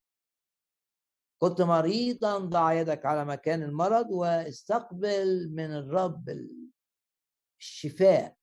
كنت 1.38 1.62
مريضا 1.62 2.38
ضع 2.38 2.72
يدك 2.72 3.06
على 3.06 3.24
مكان 3.24 3.62
المرض 3.62 4.10
واستقبل 4.10 5.50
من 5.52 5.72
الرب 5.72 6.48
الشفاء. 7.60 8.36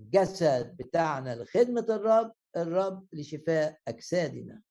الجسد 0.00 0.76
بتاعنا 0.76 1.34
لخدمة 1.42 1.86
الرب 1.88 2.32
الرب 2.56 3.06
لشفاء 3.12 3.78
أجسادنا. 3.88 4.62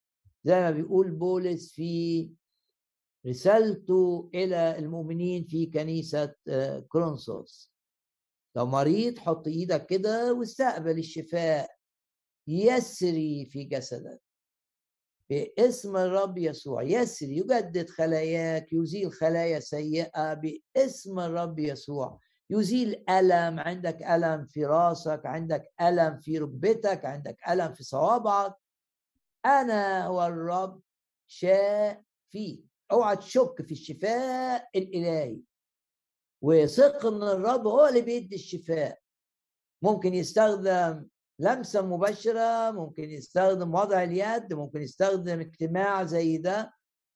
زي 0.44 0.54
ما 0.60 0.70
بيقول 0.70 1.10
بولس 1.10 1.72
في 1.72 2.30
رسالته 3.26 4.30
إلى 4.34 4.78
المؤمنين 4.78 5.44
في 5.44 5.66
كنيسة 5.66 6.34
آه، 6.48 6.84
كرونسوس 6.88 7.72
لو 8.58 8.66
مريض 8.66 9.18
حط 9.18 9.46
إيدك 9.46 9.86
كده 9.86 10.34
واستقبل 10.34 10.98
الشفاء 10.98 11.70
يسري 12.48 13.46
في 13.46 13.64
جسدك. 13.64 14.20
باسم 15.30 15.96
الرب 15.96 16.38
يسوع 16.38 16.82
يسري 16.82 17.36
يجدد 17.36 17.90
خلاياك 17.90 18.72
يزيل 18.72 19.12
خلايا 19.12 19.60
سيئة. 19.60 20.34
باسم 20.34 21.20
الرب 21.20 21.58
يسوع 21.58 22.20
يزيل 22.50 23.04
ألم 23.10 23.60
عندك 23.60 24.02
ألم 24.02 24.46
في 24.46 24.64
راسك 24.64 25.20
عندك 25.24 25.72
ألم 25.80 26.18
في 26.18 26.38
ركبتك 26.38 27.04
عندك 27.04 27.36
ألم 27.48 27.72
في 27.74 27.84
صوابعك. 27.84 28.54
أنا 29.46 30.06
هو 30.06 30.26
الرب 30.26 30.80
شافي 31.26 32.64
أوعى 32.92 33.16
تشك 33.16 33.62
في 33.62 33.72
الشفاء 33.72 34.68
الإلهي. 34.76 35.47
وثق 36.42 37.06
ان 37.06 37.22
الرب 37.22 37.66
هو 37.66 37.86
اللي 37.86 38.00
بيدي 38.00 38.34
الشفاء. 38.34 38.98
ممكن 39.82 40.14
يستخدم 40.14 41.06
لمسة 41.38 41.82
مباشرة 41.86 42.70
ممكن 42.70 43.10
يستخدم 43.10 43.74
وضع 43.74 44.02
اليد 44.02 44.54
ممكن 44.54 44.82
يستخدم 44.82 45.40
اجتماع 45.40 46.04
زي 46.04 46.38
ده. 46.38 46.74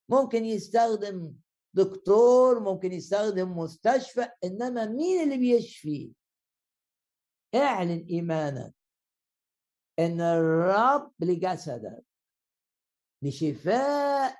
ممكن 0.08 0.44
يستخدم 0.44 1.34
دكتور 1.74 2.60
ممكن 2.60 2.92
يستخدم 2.92 3.58
مستشفى 3.58 4.28
إنما 4.44 4.86
مين 4.86 5.22
اللي 5.22 5.36
بيشفي؟ 5.38 6.12
اعلن 7.54 8.06
إيمانك 8.10 8.74
إن 9.98 10.20
الرب 10.20 11.12
لجسدك 11.20 12.04
لشفاء 13.22 14.38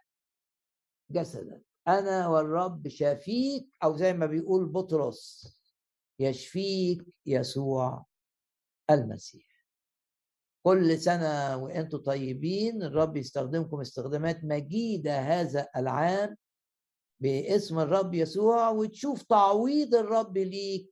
جسدك. 1.11 1.63
أنا 1.89 2.29
والرب 2.29 2.89
شافيك 2.89 3.69
أو 3.85 3.97
زي 3.97 4.13
ما 4.13 4.27
بيقول 4.27 4.67
بطرس 4.67 5.53
يشفيك 6.19 7.03
يسوع 7.27 8.07
المسيح. 8.91 9.53
كل 10.63 10.99
سنة 10.99 11.57
وأنتم 11.57 11.99
طيبين 11.99 12.83
الرب 12.83 13.17
يستخدمكم 13.17 13.81
استخدامات 13.81 14.45
مجيدة 14.45 15.19
هذا 15.21 15.69
العام 15.77 16.37
باسم 17.21 17.79
الرب 17.79 18.15
يسوع 18.15 18.69
وتشوف 18.69 19.23
تعويض 19.23 19.95
الرب 19.95 20.39
ليك 20.39 20.91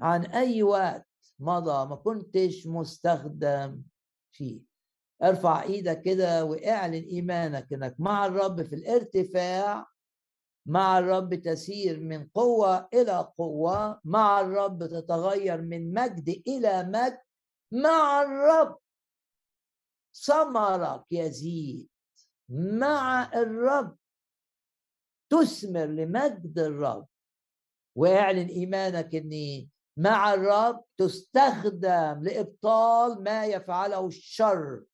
عن 0.00 0.24
أي 0.26 0.62
وقت 0.62 1.06
مضى 1.38 1.88
ما 1.88 1.96
كنتش 1.96 2.66
مستخدم 2.66 3.82
فيه. 4.32 4.62
ارفع 5.22 5.62
إيدك 5.62 6.02
كده 6.02 6.44
واعلن 6.44 6.94
إيمانك 6.94 7.72
إنك 7.72 7.94
مع 7.98 8.26
الرب 8.26 8.62
في 8.62 8.74
الارتفاع 8.74 9.86
مع 10.70 10.98
الرب 10.98 11.34
تسير 11.34 12.00
من 12.00 12.28
قوة 12.28 12.88
إلى 12.94 13.32
قوة 13.38 14.00
مع 14.04 14.40
الرب 14.40 14.86
تتغير 14.86 15.62
من 15.62 15.94
مجد 15.94 16.42
إلى 16.46 16.82
مجد 16.82 17.18
مع 17.72 18.22
الرب 18.22 18.78
ثمرك 20.14 21.04
يزيد 21.10 21.88
مع 22.48 23.30
الرب 23.34 23.96
تثمر 25.30 25.86
لمجد 25.86 26.58
الرب. 26.58 27.06
واعلن 27.96 28.48
إيمانك 28.48 29.14
إني 29.14 29.68
مع 29.96 30.34
الرب 30.34 30.84
تستخدم 30.96 32.22
لإبطال 32.22 33.22
ما 33.22 33.46
يفعله 33.46 34.06
الشر 34.06 34.84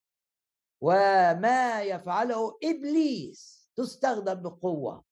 وما 0.81 1.83
يفعله 1.83 2.59
إبليس. 2.65 3.71
تستخدم 3.77 4.35
بقوة. 4.35 5.05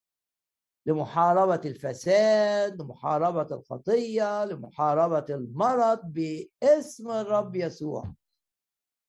لمحاربة 0.87 1.61
الفساد 1.64 2.82
لمحاربة 2.82 3.57
الخطية 3.57 4.45
لمحاربة 4.45 5.24
المرض 5.30 6.01
باسم 6.05 7.11
الرب 7.11 7.57
يسوع. 7.57 8.14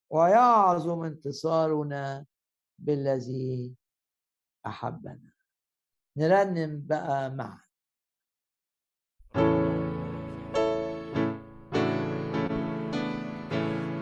ويعظم 0.10 1.04
انتصارنا 1.04 2.26
بالذي 2.80 3.76
أحبنا. 4.66 5.32
نرنم 6.18 6.82
بقى 6.86 7.30
معا. 7.32 7.66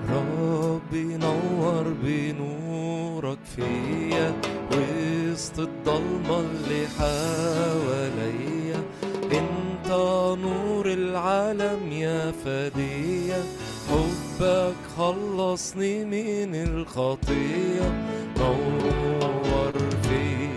ربي 0.10 1.18
نور 1.18 1.94
بنورك 1.94 3.44
فيا. 3.44 4.42
وسط 5.34 5.60
الضلمة 5.60 6.40
اللي 6.40 6.88
حواليا. 6.88 8.84
انت 9.24 9.90
نور 10.42 10.86
العالم 10.86 11.92
يا 11.92 12.32
فدية 12.46 13.44
حبك 13.90 14.76
خلصني 14.98 16.06
من 16.06 16.56
الخطية. 16.56 17.88
نور 18.38 19.74
فيا 20.04 20.53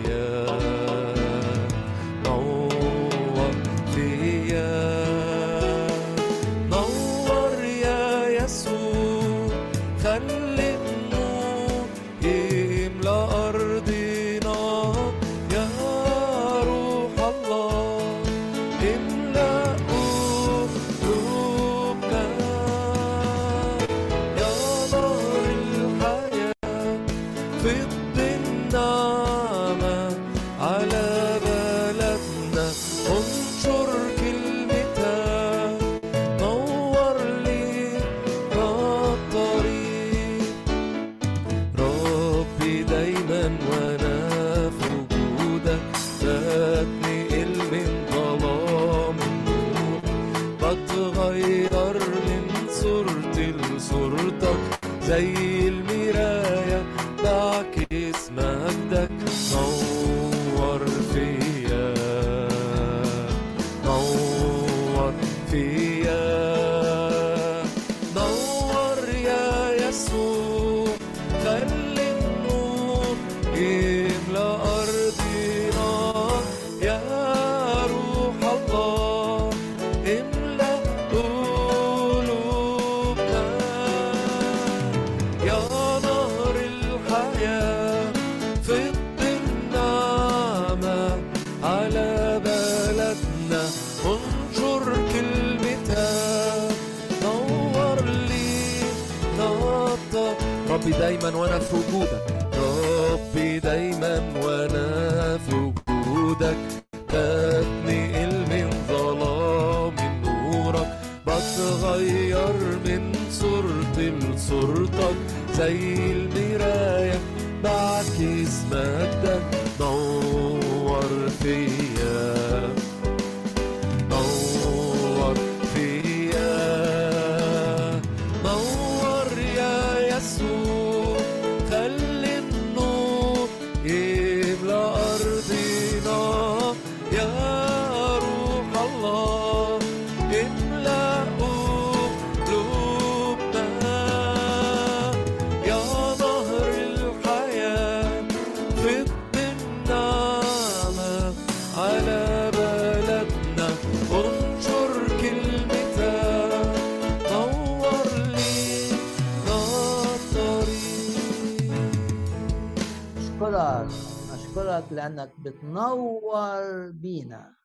بينا. 166.91 167.55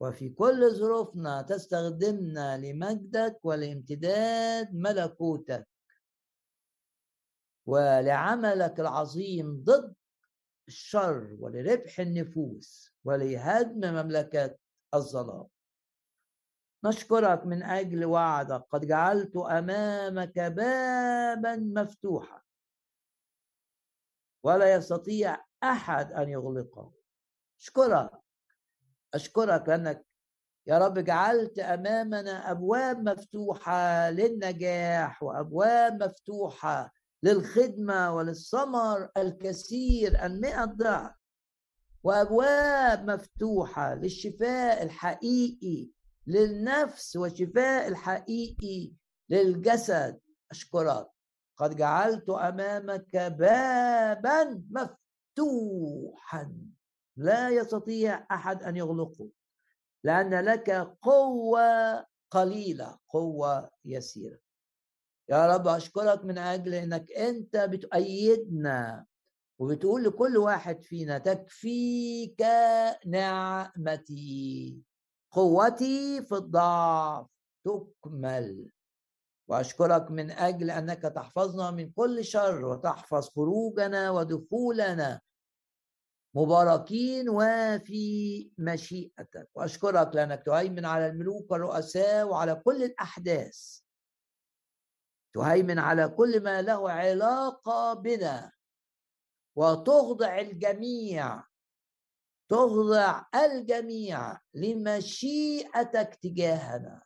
وفي 0.00 0.28
كل 0.28 0.70
ظروفنا 0.74 1.42
تستخدمنا 1.42 2.58
لمجدك 2.58 3.40
ولامتداد 3.42 4.74
ملكوتك. 4.74 5.68
ولعملك 7.66 8.80
العظيم 8.80 9.64
ضد 9.64 9.94
الشر 10.68 11.36
ولربح 11.40 12.00
النفوس 12.00 12.94
ولهدم 13.04 13.94
مملكة 13.94 14.56
الظلام. 14.94 15.46
نشكرك 16.84 17.46
من 17.46 17.62
أجل 17.62 18.04
وعدك. 18.04 18.64
قد 18.70 18.86
جعلت 18.86 19.36
أمامك 19.36 20.38
بابا 20.38 21.56
مفتوحا. 21.56 22.42
ولا 24.44 24.74
يستطيع 24.74 25.44
أحد 25.62 26.12
أن 26.12 26.28
يغلقه. 26.28 26.99
أشكرك. 27.60 28.10
أشكرك 29.14 29.68
لأنك 29.68 30.06
يا 30.66 30.78
رب 30.78 30.98
جعلت 30.98 31.58
أمامنا 31.58 32.50
أبواب 32.50 33.08
مفتوحة 33.08 34.10
للنجاح 34.10 35.22
وأبواب 35.22 36.02
مفتوحة 36.02 36.92
للخدمة 37.22 38.14
وللثمر 38.14 39.08
الكثير 39.16 40.26
المئة 40.26 40.64
ضعف 40.64 41.12
وأبواب 42.02 43.10
مفتوحة 43.10 43.94
للشفاء 43.94 44.82
الحقيقي 44.82 45.88
للنفس 46.26 47.16
والشفاء 47.16 47.88
الحقيقي 47.88 48.92
للجسد. 49.28 50.20
أشكرك. 50.50 51.08
قد 51.56 51.76
جعلت 51.76 52.30
أمامك 52.30 53.16
بابا 53.16 54.62
مفتوحا. 54.70 56.52
لا 57.16 57.48
يستطيع 57.50 58.26
أحد 58.30 58.62
أن 58.62 58.76
يغلقه 58.76 59.28
لأن 60.04 60.44
لك 60.44 60.70
قوة 61.02 62.06
قليلة 62.30 62.98
قوة 63.08 63.70
يسيرة. 63.84 64.38
يا 65.28 65.46
رب 65.46 65.68
أشكرك 65.68 66.24
من 66.24 66.38
أجل 66.38 66.74
أنك 66.74 67.12
أنت 67.12 67.56
بتؤيدنا 67.56 69.06
وبتقول 69.58 70.04
لكل 70.04 70.36
واحد 70.36 70.82
فينا 70.82 71.18
تكفيك 71.18 72.42
نعمتي 73.06 74.78
قوتي 75.30 76.22
في 76.22 76.34
الضعف 76.34 77.26
تكمل. 77.64 78.70
وأشكرك 79.48 80.10
من 80.10 80.30
أجل 80.30 80.70
أنك 80.70 81.02
تحفظنا 81.02 81.70
من 81.70 81.90
كل 81.90 82.24
شر 82.24 82.64
وتحفظ 82.64 83.28
خروجنا 83.28 84.10
ودخولنا 84.10 85.20
مباركين 86.34 87.28
وفي 87.28 88.50
مشيئتك. 88.58 89.48
وأشكرك 89.54 90.14
لأنك 90.14 90.42
تهيمن 90.46 90.84
على 90.84 91.06
الملوك 91.06 91.50
والرؤساء 91.50 92.26
وعلى 92.26 92.54
كل 92.54 92.84
الأحداث. 92.84 93.80
تهيمن 95.34 95.78
على 95.78 96.08
كل 96.08 96.42
ما 96.42 96.62
له 96.62 96.90
علاقة 96.90 97.94
بنا. 97.94 98.52
وتخضع 99.56 100.38
الجميع. 100.38 101.42
تخضع 102.50 103.24
الجميع 103.34 104.38
لمشيئتك 104.54 106.14
تجاهنا. 106.14 107.02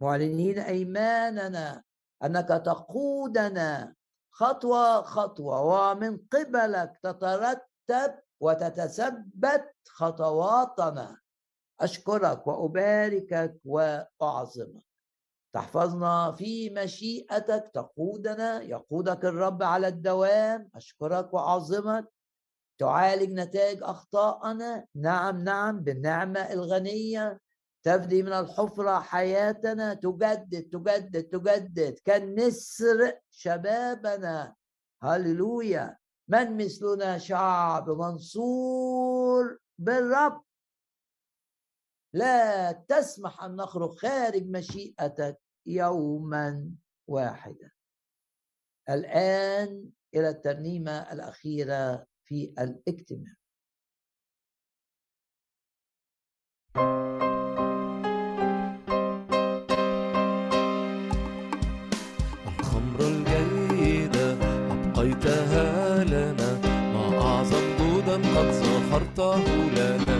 معلنين 0.00 0.58
أيماننا 0.58 1.82
أنك 2.24 2.48
تقودنا 2.48 3.94
خطوة 4.30 5.02
خطوة 5.02 5.60
ومن 5.60 6.18
قبلك 6.32 6.98
تترتب 7.02 8.25
وتتثبت 8.40 9.74
خطواتنا. 9.88 11.18
أشكرك 11.80 12.46
وأباركك 12.46 13.56
وأعظمك. 13.64 14.82
تحفظنا 15.52 16.32
في 16.32 16.70
مشيئتك 16.70 17.70
تقودنا 17.74 18.62
يقودك 18.62 19.24
الرب 19.24 19.62
على 19.62 19.88
الدوام. 19.88 20.68
أشكرك 20.74 21.34
وأعظمك. 21.34 22.04
تعالج 22.78 23.32
نتائج 23.32 23.78
اخطائنا 23.82 24.86
نعم 24.94 25.44
نعم 25.44 25.80
بالنعمة 25.80 26.40
الغنية. 26.40 27.40
تفدي 27.82 28.22
من 28.22 28.32
الحفرة 28.32 29.00
حياتنا. 29.00 29.94
تجدد 29.94 30.62
تجدد 30.72 31.22
تجدد. 31.22 31.98
كالنسر 32.04 33.12
شبابنا. 33.30 34.54
هللويا. 35.02 35.96
من 36.28 36.56
مثلنا 36.56 37.18
شعب 37.18 37.90
منصور 37.90 39.58
بالرب. 39.78 40.42
لا 42.14 42.72
تسمح 42.72 43.42
أن 43.42 43.56
نخرج 43.56 43.90
خارج 43.90 44.46
مشيئتك 44.46 45.40
يوما 45.66 46.70
واحدا. 47.08 47.70
الآن 48.90 49.90
إلى 50.14 50.28
الترنيمة 50.28 51.12
الأخيرة 51.12 52.06
في 52.24 52.54
الاجتماع. 52.58 53.34
سخرته 68.96 69.44
لنا. 69.76 70.18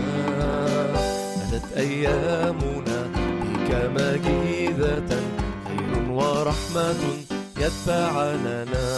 أتت 1.43 1.77
أيامنا 1.77 2.99
بك 3.45 3.71
مجيدة 3.97 5.09
خير 5.67 6.11
ورحمة 6.11 7.03
يتبعننا 7.59 8.89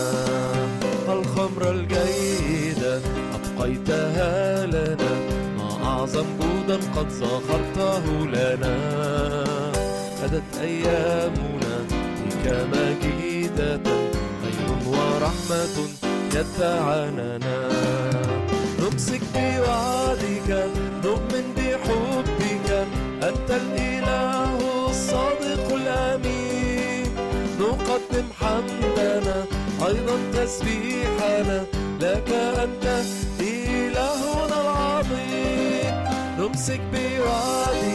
الخمر 1.08 1.70
الجيدة 1.70 3.00
أبقيتها 3.36 4.66
لنا. 4.66 5.12
ما 5.58 5.84
أعظم 5.84 6.26
جودا 6.40 6.78
قد 6.96 7.10
سخرته 7.10 8.04
لنا. 8.26 8.74
أتت 10.24 10.58
أيامنا 10.60 11.74
بك 12.26 12.66
مجيدة 12.72 13.80
خير 14.42 14.88
ورحمة 14.88 15.76
يتبعننا 16.34 17.68
نمسك 18.92 19.20
بوعدك 19.34 20.66
نؤمن 21.04 21.54
بحبك. 21.56 22.86
أنت 23.22 23.50
الإله 23.50 24.88
الصادق 24.90 25.74
الأمين. 25.74 27.06
نقدم 27.60 28.26
حمدنا 28.40 29.44
أيضا 29.86 30.16
تسبيحنا. 30.34 31.64
لك 32.00 32.30
أنت 32.64 33.02
إلهنا 33.40 34.60
العظيم. 34.60 35.94
نمسك 36.38 36.80
بوعدك. 36.92 37.87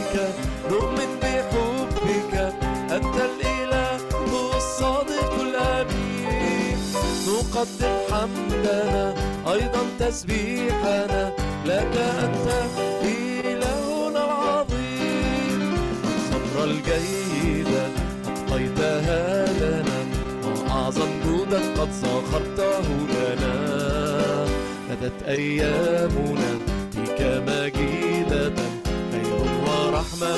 نقدم 7.64 7.95
حمدنا 8.11 9.14
أيضا 9.53 9.84
تسبيحنا 9.99 11.34
لك 11.66 11.97
أنت 12.24 12.47
إلهنا 13.03 14.26
العظيم. 14.26 15.74
الخمر 16.03 16.64
الجيدة 16.64 17.86
أبقيتها 18.28 19.45
لنا 19.61 19.99
وأعظم 20.45 21.09
جودك 21.26 21.80
قد 21.80 21.89
سخرته 21.91 22.88
لنا. 23.14 23.55
أتت 24.91 25.24
أيامنا 25.28 26.51
فيك 26.91 27.20
مجيدة 27.47 28.53
خير 29.11 29.41
ورحمة 29.68 30.36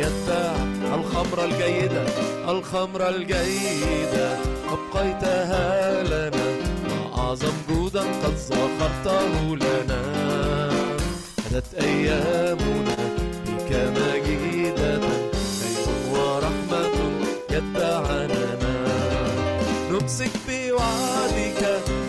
يتبع 0.00 0.54
الخمر 0.94 1.44
الجيدة 1.44 2.04
الخمر 2.48 3.08
الجيدة 3.08 4.38
أبقيتها 4.72 6.02
لنا 6.02 6.46
وأعظم 6.90 7.52
جودا 7.68 8.00
قد 8.00 8.36
سخرته 8.36 9.56
لنا. 9.56 10.02
أتت 11.46 11.74
أيامنا 11.74 12.96
بك 13.46 13.70
مجيدة 13.96 15.00
خير 15.60 15.86
ورحمة 16.12 16.96
يتبعننا 17.50 18.74
نمسك 19.90 20.30
بوعدك 20.48 21.62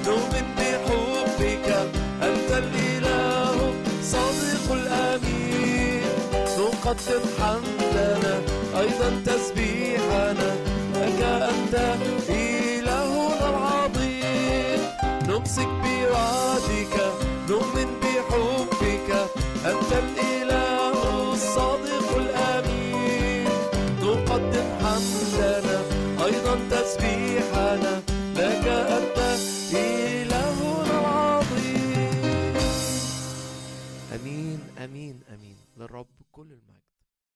نؤمن 0.07 0.47
بحبك. 0.57 1.67
أنت 2.23 2.49
الإله 2.51 3.73
صادق 4.03 4.65
الأمين. 4.71 6.03
نقدم 6.57 7.23
حمدنا 7.39 8.41
أيضا 8.79 9.09
تسبيحنا. 9.25 10.51
لك 10.95 11.21
أنت 11.23 11.75
نمسك 15.51 15.67
بوعدك 15.67 16.95
نؤمن 17.49 17.99
بحبك. 18.01 19.09
أنت 19.65 19.91
الإله 19.93 21.33
الصادق 21.33 22.09
الأمين. 22.15 23.47
نقدم 23.99 24.67
حمدنا 24.81 25.77
أيضا 26.25 26.55
تسبيحنا. 26.71 27.93
لك 28.35 28.65
أنت 28.97 29.17
إلهنا 29.75 30.99
العظيم. 30.99 32.55
أمين 34.15 34.59
أمين 34.83 35.15
أمين. 35.33 35.57
للرب 35.77 36.07
كل 36.31 36.41
المجد. 36.41 36.70